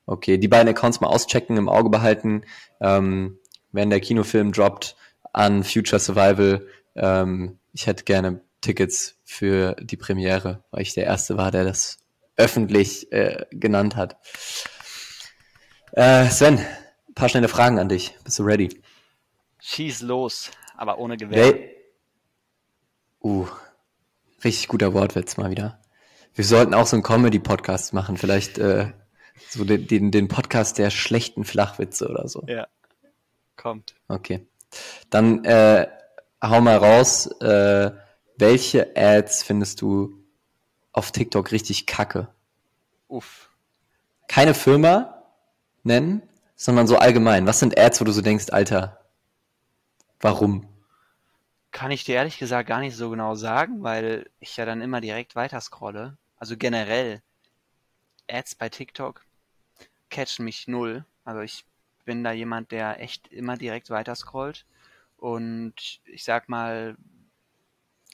Okay, 0.08 0.38
die 0.38 0.48
beiden 0.48 0.68
Accounts 0.68 1.02
mal 1.02 1.08
auschecken, 1.08 1.58
im 1.58 1.68
Auge 1.68 1.90
behalten. 1.90 2.42
Ähm, 2.80 3.38
wenn 3.72 3.90
der 3.90 4.00
Kinofilm 4.00 4.52
droppt 4.52 4.96
an 5.34 5.62
Future 5.62 6.00
Survival, 6.00 6.66
ähm, 6.96 7.58
ich 7.74 7.86
hätte 7.86 8.04
gerne 8.04 8.40
Tickets 8.62 9.18
für 9.24 9.76
die 9.80 9.98
Premiere, 9.98 10.64
weil 10.70 10.80
ich 10.80 10.94
der 10.94 11.04
Erste 11.04 11.36
war, 11.36 11.50
der 11.50 11.64
das 11.64 11.98
öffentlich 12.36 13.12
äh, 13.12 13.44
genannt 13.50 13.96
hat. 13.96 14.16
Äh, 15.92 16.30
Sven, 16.30 16.58
ein 16.58 17.14
paar 17.14 17.28
schnelle 17.28 17.48
Fragen 17.48 17.78
an 17.78 17.90
dich. 17.90 18.14
Bist 18.24 18.38
du 18.38 18.44
ready? 18.44 18.80
Schieß 19.60 20.00
los, 20.00 20.50
aber 20.78 20.98
ohne 20.98 21.18
Gewehr. 21.18 21.44
Wel 21.44 21.70
uh, 23.22 23.46
richtig 24.42 24.68
guter 24.68 24.94
Wortwitz 24.94 25.36
mal 25.36 25.50
wieder. 25.50 25.82
Wir 26.32 26.46
sollten 26.46 26.72
auch 26.72 26.86
so 26.86 26.96
einen 26.96 27.02
Comedy-Podcast 27.02 27.92
machen. 27.92 28.16
Vielleicht 28.16 28.56
äh, 28.56 28.92
so 29.48 29.64
den, 29.64 29.86
den, 29.86 30.10
den 30.10 30.28
Podcast 30.28 30.78
der 30.78 30.90
schlechten 30.90 31.44
Flachwitze 31.44 32.08
oder 32.08 32.28
so. 32.28 32.44
Ja. 32.46 32.66
Kommt. 33.56 33.94
Okay. 34.08 34.46
Dann 35.10 35.44
äh, 35.44 35.88
hau 36.42 36.60
mal 36.60 36.76
raus, 36.76 37.26
äh, 37.40 37.90
welche 38.36 38.96
Ads 38.96 39.42
findest 39.42 39.80
du 39.80 40.14
auf 40.92 41.12
TikTok 41.12 41.52
richtig 41.52 41.86
kacke? 41.86 42.28
Uff. 43.08 43.50
Keine 44.28 44.54
Firma 44.54 45.24
nennen, 45.82 46.22
sondern 46.54 46.86
so 46.86 46.96
allgemein. 46.96 47.46
Was 47.46 47.58
sind 47.58 47.78
Ads, 47.78 48.00
wo 48.00 48.04
du 48.04 48.12
so 48.12 48.20
denkst, 48.22 48.46
Alter, 48.50 49.00
warum? 50.20 50.68
Kann 51.70 51.90
ich 51.90 52.04
dir 52.04 52.16
ehrlich 52.16 52.38
gesagt 52.38 52.68
gar 52.68 52.80
nicht 52.80 52.96
so 52.96 53.10
genau 53.10 53.34
sagen, 53.34 53.82
weil 53.82 54.30
ich 54.40 54.56
ja 54.56 54.64
dann 54.64 54.80
immer 54.80 55.00
direkt 55.00 55.36
weiter 55.36 55.60
scrolle. 55.60 56.16
Also 56.36 56.56
generell 56.56 57.22
Ads 58.30 58.54
bei 58.56 58.68
TikTok 58.68 59.24
catchen 60.10 60.44
mich 60.44 60.68
null. 60.68 61.04
Also 61.24 61.40
ich 61.40 61.64
bin 62.04 62.24
da 62.24 62.32
jemand, 62.32 62.72
der 62.72 63.00
echt 63.00 63.28
immer 63.28 63.56
direkt 63.56 63.90
weiter 63.90 64.14
scrollt. 64.14 64.64
Und 65.18 66.00
ich 66.04 66.24
sag 66.24 66.48
mal, 66.48 66.96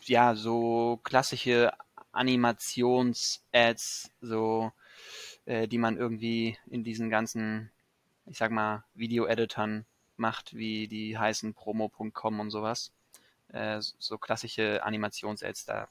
ja, 0.03 0.35
so 0.35 1.01
klassische 1.03 1.73
Animations-Ads, 2.13 4.11
so 4.21 4.73
äh, 5.45 5.69
die 5.69 5.79
man 5.79 5.97
irgendwie 5.97 6.57
in 6.71 6.85
diesen 6.85 7.11
ganzen, 7.11 7.71
ich 8.27 8.39
sag 8.39 8.51
mal, 8.51 8.85
Video-Editern 8.95 9.85
macht, 10.17 10.55
wie 10.55 10.89
die 10.89 11.19
heißen 11.19 11.55
Promo.com 11.55 12.41
und 12.41 12.51
sowas. 12.51 12.93
Äh, 13.49 13.81
so 13.81 14.19
klassische 14.19 14.83
Animations-Ads, 14.83 15.67
da 15.67 15.89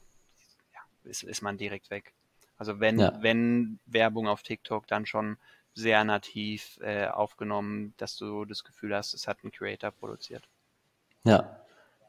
ja, 0.72 0.80
ist, 1.04 1.22
ist 1.22 1.42
man 1.42 1.56
direkt 1.56 1.90
weg. 1.90 2.12
Also 2.56 2.80
wenn, 2.80 2.98
ja. 2.98 3.16
wenn 3.20 3.78
Werbung 3.86 4.28
auf 4.28 4.42
TikTok, 4.42 4.86
dann 4.86 5.06
schon 5.06 5.38
sehr 5.74 6.04
nativ 6.04 6.78
äh, 6.82 7.06
aufgenommen, 7.06 7.94
dass 7.96 8.16
du 8.16 8.44
das 8.44 8.64
Gefühl 8.64 8.94
hast, 8.94 9.14
es 9.14 9.26
hat 9.26 9.42
ein 9.44 9.52
Creator 9.52 9.90
produziert. 9.90 10.44
Ja. 11.24 11.60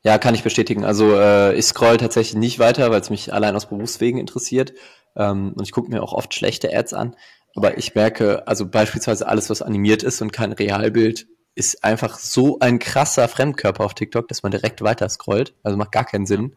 Ja, 0.03 0.19
kann 0.19 0.35
ich 0.35 0.43
bestätigen. 0.43 0.85
Also 0.85 1.19
äh, 1.19 1.55
ich 1.55 1.65
scroll 1.65 1.97
tatsächlich 1.97 2.35
nicht 2.35 2.59
weiter, 2.59 2.91
weil 2.91 3.01
es 3.01 3.09
mich 3.09 3.33
allein 3.33 3.55
aus 3.55 3.67
Berufswegen 3.67 4.19
interessiert. 4.19 4.73
Ähm, 5.15 5.53
und 5.55 5.63
ich 5.63 5.71
gucke 5.71 5.89
mir 5.89 6.03
auch 6.03 6.13
oft 6.13 6.31
schlechte 6.35 6.71
Ads 6.71 6.93
an. 6.93 7.15
Aber 7.55 7.77
ich 7.79 7.95
merke, 7.95 8.47
also 8.47 8.67
beispielsweise 8.67 9.27
alles, 9.27 9.49
was 9.49 9.63
animiert 9.63 10.03
ist 10.03 10.21
und 10.21 10.31
kein 10.31 10.51
Realbild, 10.51 11.25
ist 11.55 11.83
einfach 11.83 12.19
so 12.19 12.59
ein 12.59 12.79
krasser 12.79 13.27
Fremdkörper 13.27 13.83
auf 13.83 13.93
TikTok, 13.95 14.27
dass 14.27 14.43
man 14.43 14.51
direkt 14.51 14.81
weiter 14.81 15.09
scrollt. 15.09 15.55
Also 15.63 15.77
macht 15.77 15.93
gar 15.93 16.05
keinen 16.05 16.25
Sinn. 16.25 16.55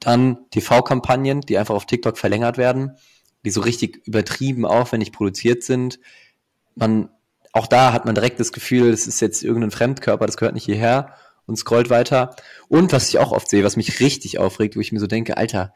Dann 0.00 0.50
TV-Kampagnen, 0.50 1.42
die 1.42 1.58
einfach 1.58 1.74
auf 1.74 1.86
TikTok 1.86 2.18
verlängert 2.18 2.56
werden, 2.56 2.96
die 3.44 3.50
so 3.50 3.60
richtig 3.60 4.04
übertrieben 4.06 4.64
aufwendig 4.64 5.12
produziert 5.12 5.62
sind. 5.62 6.00
Man, 6.74 7.08
auch 7.52 7.66
da 7.66 7.92
hat 7.92 8.04
man 8.04 8.14
direkt 8.14 8.40
das 8.40 8.52
Gefühl, 8.52 8.90
es 8.90 9.06
ist 9.06 9.20
jetzt 9.20 9.42
irgendein 9.42 9.70
Fremdkörper, 9.70 10.26
das 10.26 10.36
gehört 10.36 10.54
nicht 10.54 10.64
hierher 10.64 11.14
und 11.46 11.56
scrollt 11.56 11.90
weiter. 11.90 12.34
Und 12.68 12.92
was 12.92 13.08
ich 13.08 13.18
auch 13.18 13.32
oft 13.32 13.48
sehe, 13.48 13.64
was 13.64 13.76
mich 13.76 14.00
richtig 14.00 14.38
aufregt, 14.38 14.76
wo 14.76 14.80
ich 14.80 14.92
mir 14.92 15.00
so 15.00 15.06
denke, 15.06 15.36
Alter, 15.36 15.72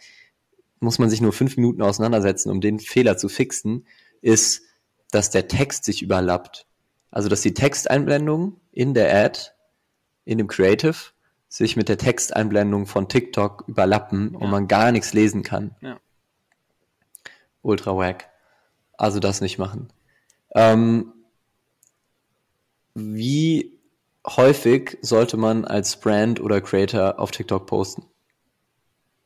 muss 0.80 0.98
man 0.98 1.10
sich 1.10 1.20
nur 1.20 1.32
fünf 1.32 1.56
Minuten 1.56 1.82
auseinandersetzen, 1.82 2.50
um 2.50 2.60
den 2.60 2.78
Fehler 2.78 3.16
zu 3.16 3.28
fixen, 3.28 3.86
ist, 4.20 4.62
dass 5.10 5.30
der 5.30 5.48
Text 5.48 5.84
sich 5.84 6.02
überlappt. 6.02 6.66
Also, 7.10 7.28
dass 7.28 7.40
die 7.40 7.54
Texteinblendung 7.54 8.60
in 8.70 8.94
der 8.94 9.14
Ad, 9.24 9.40
in 10.24 10.38
dem 10.38 10.46
Creative, 10.46 10.94
sich 11.48 11.76
mit 11.76 11.88
der 11.88 11.98
Texteinblendung 11.98 12.86
von 12.86 13.08
TikTok 13.08 13.64
überlappen 13.66 14.32
ja. 14.34 14.38
und 14.38 14.50
man 14.50 14.68
gar 14.68 14.92
nichts 14.92 15.14
lesen 15.14 15.42
kann. 15.42 15.74
Ja. 15.80 15.98
Ultra 17.62 17.96
wack. 17.96 18.28
Also 18.96 19.20
das 19.20 19.40
nicht 19.40 19.58
machen. 19.58 19.88
Ähm, 20.54 21.12
wie 22.94 23.78
häufig 24.26 24.98
sollte 25.02 25.36
man 25.36 25.64
als 25.64 26.00
Brand 26.00 26.40
oder 26.40 26.60
Creator 26.60 27.18
auf 27.18 27.30
TikTok 27.30 27.66
posten? 27.66 28.06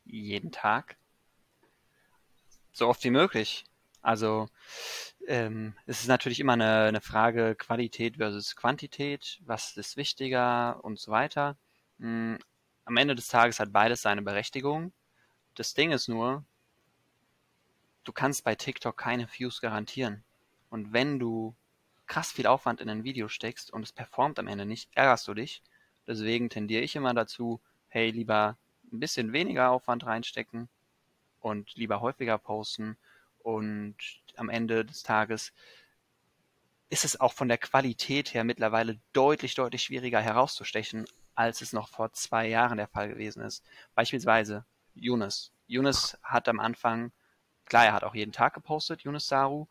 Jeden 0.04 0.52
Tag. 0.52 0.96
So 2.72 2.88
oft 2.88 3.02
wie 3.04 3.10
möglich. 3.10 3.64
Also 4.02 4.48
ähm, 5.26 5.74
es 5.86 6.00
ist 6.00 6.08
natürlich 6.08 6.40
immer 6.40 6.54
eine, 6.54 6.84
eine 6.84 7.00
Frage 7.00 7.54
Qualität 7.54 8.16
versus 8.16 8.56
Quantität, 8.56 9.40
was 9.44 9.76
ist 9.76 9.96
wichtiger 9.96 10.84
und 10.84 10.98
so 10.98 11.12
weiter. 11.12 11.56
Mhm. 11.98 12.38
Am 12.84 12.96
Ende 12.96 13.14
des 13.14 13.28
Tages 13.28 13.60
hat 13.60 13.72
beides 13.72 14.02
seine 14.02 14.22
Berechtigung. 14.22 14.92
Das 15.54 15.72
Ding 15.74 15.92
ist 15.92 16.08
nur, 16.08 16.44
du 18.02 18.12
kannst 18.12 18.42
bei 18.42 18.56
TikTok 18.56 18.96
keine 18.96 19.28
Views 19.28 19.60
garantieren. 19.60 20.24
Und 20.72 20.94
wenn 20.94 21.18
du 21.18 21.54
krass 22.06 22.32
viel 22.32 22.46
Aufwand 22.46 22.80
in 22.80 22.88
ein 22.88 23.04
Video 23.04 23.28
steckst 23.28 23.70
und 23.70 23.82
es 23.82 23.92
performt 23.92 24.38
am 24.38 24.48
Ende 24.48 24.64
nicht, 24.64 24.88
ärgerst 24.94 25.28
du 25.28 25.34
dich. 25.34 25.62
Deswegen 26.06 26.48
tendiere 26.48 26.82
ich 26.82 26.96
immer 26.96 27.12
dazu, 27.12 27.60
hey, 27.88 28.10
lieber 28.10 28.56
ein 28.90 28.98
bisschen 28.98 29.34
weniger 29.34 29.70
Aufwand 29.70 30.06
reinstecken 30.06 30.70
und 31.40 31.74
lieber 31.74 32.00
häufiger 32.00 32.38
posten 32.38 32.96
und 33.40 33.96
am 34.36 34.48
Ende 34.48 34.86
des 34.86 35.02
Tages 35.02 35.52
ist 36.88 37.04
es 37.04 37.20
auch 37.20 37.34
von 37.34 37.48
der 37.48 37.58
Qualität 37.58 38.32
her 38.32 38.42
mittlerweile 38.42 38.98
deutlich, 39.12 39.54
deutlich 39.54 39.82
schwieriger 39.82 40.22
herauszustechen, 40.22 41.04
als 41.34 41.60
es 41.60 41.74
noch 41.74 41.90
vor 41.90 42.14
zwei 42.14 42.48
Jahren 42.48 42.78
der 42.78 42.88
Fall 42.88 43.10
gewesen 43.10 43.42
ist. 43.42 43.62
Beispielsweise 43.94 44.64
Yunus. 44.94 45.52
Yunus 45.66 46.16
hat 46.22 46.48
am 46.48 46.60
Anfang, 46.60 47.12
klar, 47.66 47.84
er 47.84 47.92
hat 47.92 48.04
auch 48.04 48.14
jeden 48.14 48.32
Tag 48.32 48.54
gepostet, 48.54 49.02
Yunus 49.02 49.28
Saru, 49.28 49.66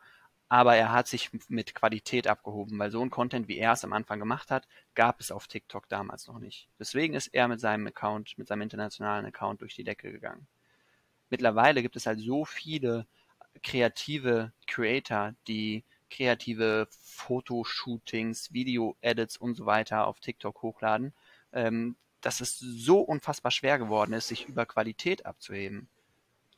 aber 0.51 0.75
er 0.75 0.91
hat 0.91 1.07
sich 1.07 1.29
mit 1.47 1.73
Qualität 1.73 2.27
abgehoben, 2.27 2.77
weil 2.77 2.91
so 2.91 3.01
ein 3.01 3.09
Content, 3.09 3.47
wie 3.47 3.57
er 3.57 3.71
es 3.71 3.85
am 3.85 3.93
Anfang 3.93 4.19
gemacht 4.19 4.51
hat, 4.51 4.67
gab 4.95 5.21
es 5.21 5.31
auf 5.31 5.47
TikTok 5.47 5.87
damals 5.87 6.27
noch 6.27 6.39
nicht. 6.39 6.67
Deswegen 6.77 7.13
ist 7.13 7.27
er 7.27 7.47
mit 7.47 7.61
seinem 7.61 7.87
Account, 7.87 8.37
mit 8.37 8.49
seinem 8.49 8.63
internationalen 8.63 9.25
Account 9.25 9.61
durch 9.61 9.75
die 9.75 9.85
Decke 9.85 10.11
gegangen. 10.11 10.47
Mittlerweile 11.29 11.81
gibt 11.81 11.95
es 11.95 12.05
halt 12.05 12.19
so 12.19 12.43
viele 12.43 13.07
kreative 13.63 14.51
Creator, 14.67 15.35
die 15.47 15.85
kreative 16.09 16.89
Fotoshootings, 17.01 18.51
Video-Edits 18.51 19.37
und 19.37 19.55
so 19.55 19.65
weiter 19.65 20.05
auf 20.05 20.19
TikTok 20.19 20.63
hochladen, 20.63 21.13
ähm, 21.53 21.95
dass 22.19 22.41
es 22.41 22.59
so 22.59 22.99
unfassbar 22.99 23.53
schwer 23.53 23.79
geworden 23.79 24.11
ist, 24.11 24.27
sich 24.27 24.49
über 24.49 24.65
Qualität 24.65 25.25
abzuheben. 25.25 25.87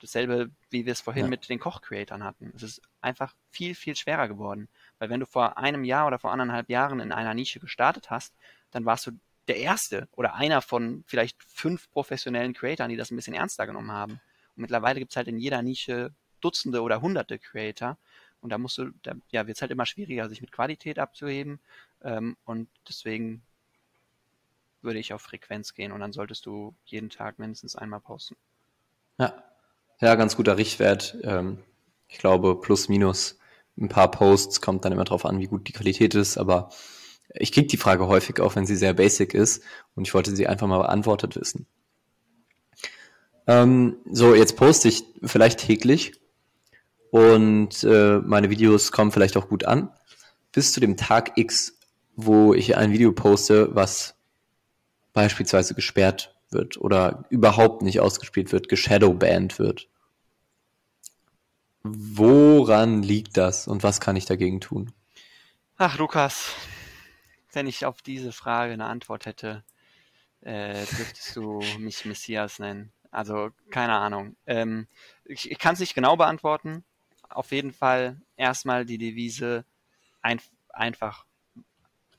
Dasselbe, 0.03 0.51
wie 0.69 0.85
wir 0.85 0.91
es 0.91 0.99
vorhin 0.99 1.25
ja. 1.25 1.29
mit 1.29 1.47
den 1.47 1.59
Koch-Creatern 1.59 2.25
hatten. 2.25 2.51
Es 2.57 2.61
ist 2.61 2.81
einfach 2.99 3.33
viel, 3.51 3.73
viel 3.73 3.95
schwerer 3.95 4.27
geworden. 4.27 4.67
Weil 4.99 5.09
wenn 5.09 5.21
du 5.21 5.25
vor 5.25 5.57
einem 5.57 5.85
Jahr 5.85 6.07
oder 6.07 6.19
vor 6.19 6.33
anderthalb 6.33 6.69
Jahren 6.69 6.99
in 6.99 7.13
einer 7.13 7.33
Nische 7.33 7.61
gestartet 7.61 8.09
hast, 8.09 8.33
dann 8.71 8.83
warst 8.83 9.07
du 9.07 9.11
der 9.47 9.57
Erste 9.57 10.09
oder 10.11 10.35
einer 10.35 10.61
von 10.61 11.05
vielleicht 11.07 11.41
fünf 11.41 11.89
professionellen 11.89 12.53
Creatoren, 12.53 12.89
die 12.89 12.97
das 12.97 13.11
ein 13.11 13.15
bisschen 13.15 13.33
ernster 13.33 13.65
genommen 13.65 13.93
haben. 13.93 14.19
Und 14.55 14.61
mittlerweile 14.61 14.99
gibt 14.99 15.13
es 15.13 15.15
halt 15.15 15.29
in 15.29 15.39
jeder 15.39 15.61
Nische 15.61 16.11
Dutzende 16.41 16.81
oder 16.81 17.01
Hunderte 17.01 17.39
Creator. 17.39 17.97
Und 18.41 18.49
da 18.49 18.57
musst 18.57 18.77
du, 18.77 18.91
da, 19.03 19.13
ja, 19.31 19.47
wird 19.47 19.55
es 19.55 19.61
halt 19.61 19.71
immer 19.71 19.85
schwieriger, 19.85 20.27
sich 20.27 20.41
mit 20.41 20.51
Qualität 20.51 20.99
abzuheben. 20.99 21.61
Ähm, 22.03 22.35
und 22.43 22.67
deswegen 22.89 23.41
würde 24.81 24.99
ich 24.99 25.13
auf 25.13 25.21
Frequenz 25.21 25.73
gehen 25.73 25.93
und 25.93 26.01
dann 26.01 26.11
solltest 26.11 26.45
du 26.45 26.75
jeden 26.83 27.09
Tag 27.09 27.39
mindestens 27.39 27.77
einmal 27.77 28.01
posten. 28.01 28.35
Ja, 29.17 29.41
ja, 29.99 30.15
ganz 30.15 30.35
guter 30.35 30.57
Richtwert. 30.57 31.17
Ähm, 31.23 31.59
ich 32.07 32.17
glaube, 32.17 32.59
plus 32.59 32.89
minus 32.89 33.37
ein 33.77 33.89
paar 33.89 34.11
Posts 34.11 34.61
kommt 34.61 34.85
dann 34.85 34.91
immer 34.91 35.03
drauf 35.03 35.25
an, 35.25 35.39
wie 35.39 35.47
gut 35.47 35.67
die 35.67 35.73
Qualität 35.73 36.13
ist, 36.15 36.37
aber 36.37 36.69
ich 37.33 37.51
kriege 37.51 37.67
die 37.67 37.77
Frage 37.77 38.07
häufig 38.07 38.39
auch, 38.39 38.55
wenn 38.55 38.65
sie 38.65 38.75
sehr 38.75 38.93
basic 38.93 39.33
ist 39.33 39.63
und 39.95 40.07
ich 40.07 40.13
wollte 40.13 40.35
sie 40.35 40.47
einfach 40.47 40.67
mal 40.67 40.79
beantwortet 40.79 41.35
wissen. 41.35 41.65
Ähm, 43.47 43.97
so, 44.11 44.35
jetzt 44.35 44.55
poste 44.55 44.87
ich 44.87 45.03
vielleicht 45.23 45.59
täglich 45.59 46.13
und 47.09 47.83
äh, 47.83 48.19
meine 48.19 48.49
Videos 48.49 48.91
kommen 48.91 49.11
vielleicht 49.11 49.37
auch 49.37 49.49
gut 49.49 49.65
an. 49.65 49.89
Bis 50.51 50.71
zu 50.71 50.79
dem 50.79 50.97
Tag 50.97 51.37
X, 51.37 51.77
wo 52.15 52.53
ich 52.53 52.77
ein 52.77 52.91
Video 52.91 53.11
poste, 53.11 53.75
was 53.75 54.15
beispielsweise 55.13 55.73
gesperrt 55.73 56.32
wird 56.53 56.77
oder 56.77 57.25
überhaupt 57.29 57.81
nicht 57.81 57.99
ausgespielt 57.99 58.51
wird, 58.51 58.69
geshadowbanned 58.69 59.59
wird. 59.59 59.87
Woran 61.83 63.03
liegt 63.03 63.37
das 63.37 63.67
und 63.67 63.83
was 63.83 63.99
kann 63.99 64.15
ich 64.15 64.25
dagegen 64.25 64.61
tun? 64.61 64.91
Ach, 65.77 65.97
Lukas, 65.97 66.53
wenn 67.51 67.67
ich 67.67 67.85
auf 67.85 68.01
diese 68.01 68.31
Frage 68.31 68.73
eine 68.73 68.85
Antwort 68.85 69.25
hätte, 69.25 69.63
äh, 70.41 70.85
dürftest 70.97 71.35
du 71.35 71.61
mich 71.79 72.05
Messias 72.05 72.59
nennen. 72.59 72.91
Also, 73.11 73.51
keine 73.69 73.93
Ahnung. 73.93 74.35
Ähm, 74.47 74.87
ich 75.25 75.51
ich 75.51 75.59
kann 75.59 75.73
es 75.73 75.79
nicht 75.79 75.93
genau 75.93 76.15
beantworten. 76.15 76.83
Auf 77.29 77.51
jeden 77.51 77.73
Fall 77.73 78.21
erstmal 78.37 78.85
die 78.85 78.97
Devise 78.97 79.65
ein, 80.21 80.39
einfach 80.69 81.25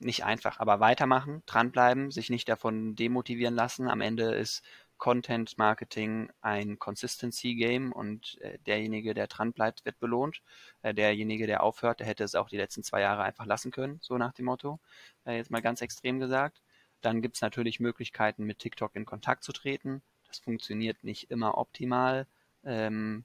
nicht 0.05 0.25
einfach, 0.25 0.61
aber 0.61 0.81
weitermachen, 0.81 1.43
dranbleiben, 1.47 2.11
sich 2.11 2.31
nicht 2.31 2.49
davon 2.49 2.95
demotivieren 2.95 3.55
lassen. 3.55 3.89
Am 3.89 4.01
Ende 4.01 4.35
ist 4.35 4.63
Content 4.99 5.59
Marketing 5.59 6.31
ein 6.41 6.79
Consistency 6.79 7.55
Game 7.57 7.93
und 7.93 8.39
äh, 8.41 8.59
derjenige, 8.61 9.15
der 9.15 9.27
dranbleibt, 9.27 9.85
wird 9.85 9.99
belohnt. 9.99 10.43
Äh, 10.83 10.95
derjenige, 10.95 11.47
der 11.47 11.63
aufhört, 11.63 12.01
der 12.01 12.07
hätte 12.07 12.25
es 12.25 12.35
auch 12.35 12.49
die 12.49 12.57
letzten 12.57 12.83
zwei 12.83 13.01
Jahre 13.01 13.23
einfach 13.23 13.47
lassen 13.47 13.71
können, 13.71 13.99
so 14.01 14.17
nach 14.19 14.33
dem 14.33 14.47
Motto. 14.47 14.79
Äh, 15.27 15.37
jetzt 15.37 15.51
mal 15.51 15.63
ganz 15.63 15.81
extrem 15.81 16.21
gesagt. 16.21 16.63
Dann 17.01 17.21
gibt 17.21 17.37
es 17.37 17.43
natürlich 17.43 17.81
Möglichkeiten, 17.81 18.45
mit 18.45 18.61
TikTok 18.61 18.95
in 18.95 19.05
Kontakt 19.05 19.45
zu 19.45 19.53
treten. 19.53 20.03
Das 20.29 20.39
funktioniert 20.39 21.03
nicht 21.05 21.31
immer 21.31 21.59
optimal. 21.59 22.27
Ähm, 22.65 23.25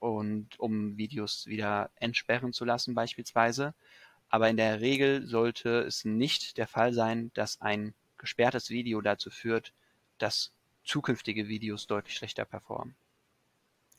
und 0.00 0.58
um 0.58 0.96
Videos 0.96 1.46
wieder 1.46 1.90
entsperren 1.96 2.52
zu 2.52 2.64
lassen 2.64 2.94
beispielsweise 2.94 3.74
aber 4.32 4.48
in 4.48 4.56
der 4.56 4.80
Regel 4.80 5.26
sollte 5.26 5.80
es 5.80 6.06
nicht 6.06 6.56
der 6.56 6.66
Fall 6.66 6.94
sein, 6.94 7.30
dass 7.34 7.60
ein 7.60 7.92
gesperrtes 8.16 8.70
Video 8.70 9.02
dazu 9.02 9.28
führt, 9.28 9.74
dass 10.16 10.52
zukünftige 10.84 11.48
Videos 11.48 11.86
deutlich 11.86 12.16
schlechter 12.16 12.46
performen. 12.46 12.94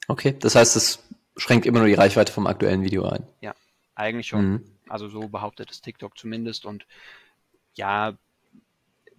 Okay, 0.08 0.36
das 0.40 0.56
heißt, 0.56 0.76
es 0.76 1.04
schränkt 1.38 1.68
immer 1.68 1.78
nur 1.80 1.88
die 1.88 1.94
Reichweite 1.94 2.34
vom 2.34 2.48
aktuellen 2.48 2.84
Video 2.84 3.06
ein. 3.06 3.28
Ja, 3.42 3.54
eigentlich 3.94 4.26
schon. 4.26 4.54
Mhm. 4.54 4.64
Also 4.90 5.08
so 5.08 5.28
behauptet 5.28 5.70
es 5.70 5.82
TikTok 5.82 6.18
zumindest. 6.18 6.66
Und 6.66 6.88
ja, 7.76 8.18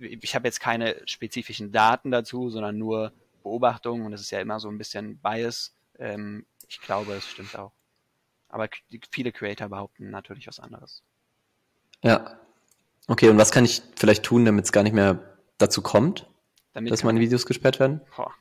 ich 0.00 0.34
habe 0.34 0.48
jetzt 0.48 0.58
keine 0.58 1.00
spezifischen 1.06 1.70
Daten 1.70 2.10
dazu, 2.10 2.50
sondern 2.50 2.76
nur 2.76 3.12
Beobachtungen. 3.44 4.04
Und 4.04 4.14
es 4.14 4.20
ist 4.20 4.32
ja 4.32 4.40
immer 4.40 4.58
so 4.58 4.68
ein 4.68 4.78
bisschen 4.78 5.18
Bias. 5.18 5.76
Ähm, 5.96 6.44
ich 6.68 6.80
glaube, 6.80 7.12
es 7.12 7.28
stimmt 7.28 7.56
auch. 7.56 7.70
Aber 8.54 8.68
viele 9.10 9.32
Creator 9.32 9.68
behaupten 9.68 10.10
natürlich 10.10 10.46
was 10.46 10.60
anderes. 10.60 11.02
Ja. 12.02 12.38
Okay, 13.08 13.28
und 13.28 13.36
was 13.36 13.50
kann 13.50 13.64
ich 13.64 13.82
vielleicht 13.96 14.22
tun, 14.22 14.44
damit 14.44 14.64
es 14.64 14.72
gar 14.72 14.84
nicht 14.84 14.92
mehr 14.92 15.36
dazu 15.58 15.82
kommt, 15.82 16.30
damit 16.72 16.92
dass 16.92 17.02
meine 17.02 17.18
Videos 17.18 17.46
gesperrt 17.46 17.80
werden? 17.80 18.00
Boah. 18.16 18.32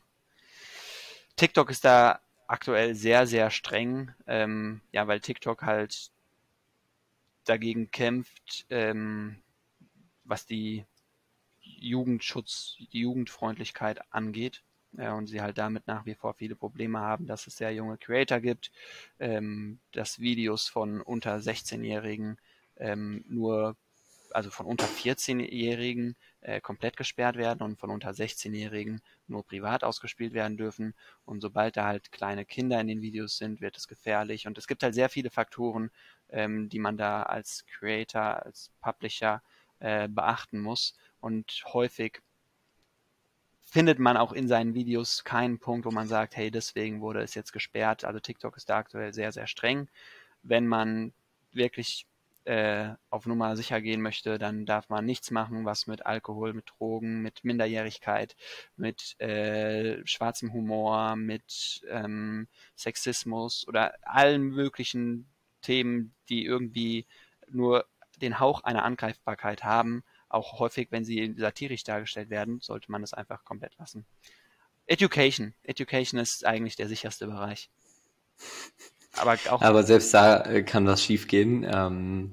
TikTok 1.36 1.72
ist 1.72 1.84
da 1.84 2.20
aktuell 2.46 2.94
sehr, 2.94 3.26
sehr 3.26 3.50
streng, 3.50 4.14
ähm, 4.28 4.82
ja, 4.92 5.08
weil 5.08 5.20
TikTok 5.20 5.64
halt 5.64 6.12
dagegen 7.46 7.90
kämpft, 7.90 8.68
ähm, 8.70 9.42
was 10.26 10.46
die 10.46 10.86
Jugendschutz, 11.60 12.76
die 12.92 13.00
Jugendfreundlichkeit 13.00 14.00
angeht. 14.14 14.62
Ja, 14.98 15.14
und 15.16 15.28
sie 15.28 15.42
halt 15.42 15.58
damit 15.58 15.88
nach 15.88 16.06
wie 16.06 16.14
vor 16.14 16.34
viele 16.36 16.56
Probleme 16.56 17.00
haben, 17.00 17.26
dass 17.26 17.48
es 17.48 17.58
sehr 17.58 17.74
junge 17.74 17.98
Creator 17.98 18.40
gibt, 18.40 18.72
ähm, 19.20 19.80
dass 19.92 20.20
Videos 20.20 20.68
von 20.68 21.02
unter 21.02 21.40
16-Jährigen 21.40 22.38
ähm, 22.78 23.26
nur, 23.28 23.76
also 24.32 24.52
von 24.52 24.68
unter 24.68 24.86
14-Jährigen 24.86 26.16
äh, 26.42 26.62
komplett 26.62 26.96
gesperrt 26.96 27.38
werden 27.38 27.64
und 27.64 27.80
von 27.80 27.90
unter 27.90 28.14
16-Jährigen 28.14 29.02
nur 29.28 29.44
privat 29.46 29.84
ausgespielt 29.84 30.34
werden 30.34 30.58
dürfen. 30.58 30.94
Und 31.26 31.42
sobald 31.42 31.76
da 31.78 31.86
halt 31.88 32.12
kleine 32.12 32.46
Kinder 32.46 32.80
in 32.80 32.88
den 32.88 33.02
Videos 33.02 33.38
sind, 33.38 33.62
wird 33.62 33.78
es 33.78 33.88
gefährlich. 33.88 34.46
Und 34.46 34.60
es 34.60 34.68
gibt 34.68 34.84
halt 34.84 34.94
sehr 34.94 35.10
viele 35.10 35.32
Faktoren, 35.32 35.90
ähm, 36.30 36.70
die 36.70 36.80
man 36.80 36.98
da 36.98 37.24
als 37.24 37.66
Creator, 37.66 38.44
als 38.46 38.72
Publisher 38.80 39.42
äh, 39.80 40.08
beachten 40.08 40.60
muss. 40.60 40.96
Und 41.20 41.64
häufig 41.74 42.22
findet 43.64 44.00
man 44.00 44.18
auch 44.18 44.34
in 44.34 44.48
seinen 44.48 44.74
Videos 44.74 45.24
keinen 45.24 45.60
Punkt, 45.60 45.86
wo 45.86 45.92
man 45.92 46.08
sagt, 46.08 46.36
hey, 46.36 46.52
deswegen 46.52 47.02
wurde 47.02 47.22
es 47.22 47.36
jetzt 47.36 47.54
gesperrt. 47.54 48.06
Also 48.06 48.20
TikTok 48.20 48.58
ist 48.58 48.70
da 48.70 48.78
aktuell 48.78 49.14
sehr, 49.14 49.32
sehr 49.32 49.48
streng. 49.48 49.90
Wenn 50.44 50.68
man 50.68 51.14
wirklich 51.52 52.06
äh, 52.46 52.90
auf 53.10 53.26
Nummer 53.26 53.56
sicher 53.56 53.82
gehen 53.82 54.02
möchte, 54.02 54.38
dann 54.38 54.66
darf 54.66 54.90
man 54.90 55.06
nichts 55.06 55.32
machen, 55.32 55.66
was 55.66 55.88
mit 55.88 56.06
Alkohol, 56.06 56.54
mit 56.54 56.70
Drogen, 56.70 57.22
mit 57.22 57.44
Minderjährigkeit, 57.44 58.36
mit 58.76 59.20
äh, 59.20 60.06
schwarzem 60.06 60.52
Humor, 60.54 61.16
mit 61.16 61.82
ähm, 61.90 62.48
Sexismus 62.76 63.66
oder 63.68 63.94
allen 64.04 64.44
möglichen 64.50 65.28
Themen, 65.62 66.14
die 66.30 66.46
irgendwie 66.46 67.06
nur 67.50 67.86
den 68.22 68.40
Hauch 68.40 68.64
einer 68.64 68.84
Angreifbarkeit 68.84 69.64
haben, 69.64 70.04
auch 70.34 70.60
häufig, 70.60 70.88
wenn 70.92 71.06
sie 71.06 71.34
satirisch 71.38 71.84
dargestellt 71.84 72.30
werden, 72.30 72.60
sollte 72.62 72.92
man 72.92 73.02
das 73.02 73.14
einfach 73.14 73.44
komplett 73.44 73.74
lassen. 73.78 74.06
Education. 74.86 75.54
Education 75.64 76.20
ist 76.20 76.46
eigentlich 76.46 76.76
der 76.76 76.88
sicherste 76.88 77.28
Bereich. 77.28 77.70
Aber, 79.16 79.38
auch 79.50 79.62
Aber 79.62 79.84
selbst 79.84 80.14
da 80.14 80.44
äh, 80.44 80.64
kann 80.64 80.88
was 80.88 81.04
schiefgehen. 81.04 81.66
Ähm, 81.72 82.32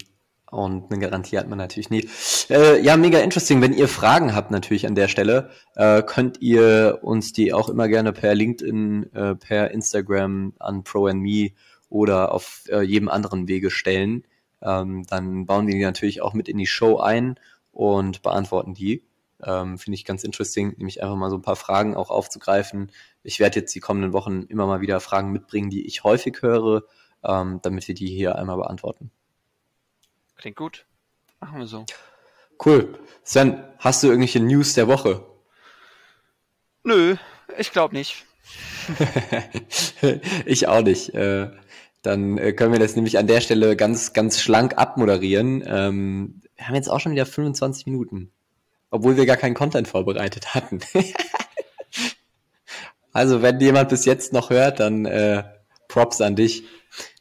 und 0.51 0.91
eine 0.91 1.01
Garantie 1.01 1.39
hat 1.39 1.49
man 1.49 1.59
natürlich 1.59 1.91
nie. 1.91 2.09
Äh, 2.49 2.83
ja, 2.83 2.97
mega 2.97 3.21
interesting. 3.21 3.63
Wenn 3.63 3.73
ihr 3.73 3.87
Fragen 3.87 4.35
habt 4.35 4.51
natürlich 4.51 4.87
an 4.87 4.97
der 4.97 5.07
Stelle, 5.07 5.51
äh, 5.77 6.03
könnt 6.03 6.41
ihr 6.41 6.99
uns 7.03 7.33
die 7.33 7.53
auch 7.53 7.69
immer 7.69 7.87
gerne 7.87 8.13
per 8.13 8.35
LinkedIn, 8.35 9.13
äh, 9.13 9.35
per 9.37 9.71
Instagram 9.71 10.55
an 10.59 10.83
Pro 10.83 11.07
and 11.07 11.23
Me 11.23 11.51
oder 11.89 12.33
auf 12.35 12.65
äh, 12.69 12.81
jedem 12.81 13.09
anderen 13.09 13.47
Wege 13.47 13.71
stellen. 13.71 14.25
Ähm, 14.61 15.05
dann 15.09 15.47
bauen 15.47 15.69
wir 15.69 15.75
die 15.75 15.85
natürlich 15.85 16.21
auch 16.21 16.35
mit 16.35 16.49
in 16.49 16.59
die 16.59 16.67
Show 16.67 16.99
ein 16.99 17.39
und 17.73 18.23
beantworten 18.23 18.75
die. 18.75 19.05
Ähm, 19.43 19.79
Finde 19.79 19.95
ich 19.95 20.05
ganz 20.05 20.23
interesting, 20.25 20.75
nämlich 20.77 21.03
einfach 21.03 21.17
mal 21.17 21.31
so 21.31 21.37
ein 21.37 21.43
paar 21.43 21.57
Fragen 21.57 21.97
auch 21.97 22.11
aufzugreifen. 22.11 22.93
Ich 23.23 23.41
werde 23.41 23.61
jetzt 23.61 23.75
die 23.75 23.81
kommenden 23.81 24.13
Wochen 24.13 24.43
immer 24.45 24.67
mal 24.67 24.81
wieder 24.81 25.01
Fragen 25.01 25.33
mitbringen, 25.33 25.71
die 25.71 25.87
ich 25.87 26.05
häufig 26.05 26.43
höre, 26.43 26.85
ähm, 27.25 27.61
damit 27.63 27.89
wir 27.89 27.95
die 27.95 28.09
hier 28.09 28.37
einmal 28.37 28.57
beantworten. 28.57 29.11
Klingt 30.37 30.57
gut. 30.57 30.87
Machen 31.41 31.59
wir 31.59 31.67
so. 31.67 31.87
Cool. 32.65 32.99
Sven, 33.25 33.65
hast 33.79 34.03
du 34.03 34.09
irgendwelche 34.09 34.41
News 34.41 34.75
der 34.75 34.89
Woche? 34.89 35.25
Nö, 36.83 37.17
ich 37.59 37.73
glaube 37.73 37.95
nicht. 37.95 38.27
ich 40.45 40.69
auch 40.69 40.83
nicht. 40.83 41.15
Äh, 41.15 41.51
dann 42.03 42.39
äh, 42.39 42.53
können 42.53 42.73
wir 42.73 42.81
das 42.81 42.97
nämlich 42.97 43.19
an 43.19 43.27
der 43.27 43.41
Stelle 43.41 43.77
ganz, 43.77 44.13
ganz 44.13 44.41
schlank 44.41 44.79
abmoderieren. 44.79 45.63
Ähm, 45.67 46.43
wir 46.61 46.69
haben 46.69 46.75
jetzt 46.75 46.91
auch 46.91 47.01
schon 47.01 47.13
wieder 47.13 47.25
25 47.25 47.87
Minuten, 47.87 48.31
obwohl 48.91 49.17
wir 49.17 49.25
gar 49.25 49.39
keinen 49.39 49.55
Content 49.55 49.89
vorbereitet 49.89 50.55
hatten. 50.55 50.81
also, 53.13 53.41
wenn 53.41 53.59
jemand 53.61 53.89
bis 53.89 54.05
jetzt 54.05 54.35
noch 54.35 54.51
hört, 54.51 54.79
dann 54.79 55.07
äh, 55.07 55.43
Props 55.89 56.21
an 56.21 56.37
dich. 56.37 56.65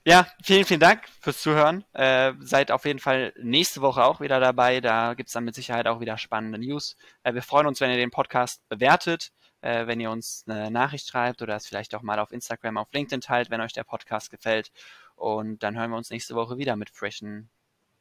Ja, 0.03 0.27
vielen, 0.43 0.65
vielen 0.65 0.81
Dank 0.81 1.03
fürs 1.21 1.41
Zuhören. 1.41 1.85
Äh, 1.93 2.33
seid 2.41 2.69
auf 2.71 2.83
jeden 2.83 2.99
Fall 2.99 3.31
nächste 3.41 3.79
Woche 3.79 4.03
auch 4.03 4.19
wieder 4.19 4.41
dabei. 4.41 4.81
Da 4.81 5.13
gibt's 5.13 5.31
dann 5.31 5.45
mit 5.45 5.55
Sicherheit 5.55 5.87
auch 5.87 6.01
wieder 6.01 6.17
spannende 6.17 6.59
News. 6.59 6.97
Äh, 7.23 7.33
wir 7.33 7.41
freuen 7.41 7.67
uns, 7.67 7.79
wenn 7.79 7.91
ihr 7.91 7.97
den 7.97 8.11
Podcast 8.11 8.67
bewertet, 8.67 9.31
äh, 9.61 9.87
wenn 9.87 10.01
ihr 10.01 10.11
uns 10.11 10.43
eine 10.47 10.69
Nachricht 10.69 11.07
schreibt 11.07 11.41
oder 11.41 11.55
es 11.55 11.65
vielleicht 11.65 11.95
auch 11.95 12.01
mal 12.01 12.19
auf 12.19 12.33
Instagram, 12.33 12.77
auf 12.77 12.89
LinkedIn 12.91 13.21
teilt, 13.21 13.51
wenn 13.51 13.61
euch 13.61 13.71
der 13.71 13.85
Podcast 13.85 14.31
gefällt. 14.31 14.73
Und 15.15 15.63
dann 15.63 15.77
hören 15.77 15.91
wir 15.91 15.97
uns 15.97 16.09
nächste 16.09 16.35
Woche 16.35 16.57
wieder 16.57 16.75
mit 16.75 16.89
freshen 16.89 17.49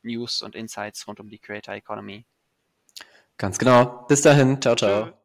News 0.02 0.42
und 0.42 0.54
Insights 0.54 1.06
rund 1.06 1.20
um 1.20 1.28
die 1.28 1.38
Creator 1.38 1.74
Economy. 1.74 2.26
Ganz 3.36 3.58
genau. 3.58 4.04
Bis 4.08 4.22
dahin. 4.22 4.60
Ciao, 4.60 4.74
ciao. 4.74 5.17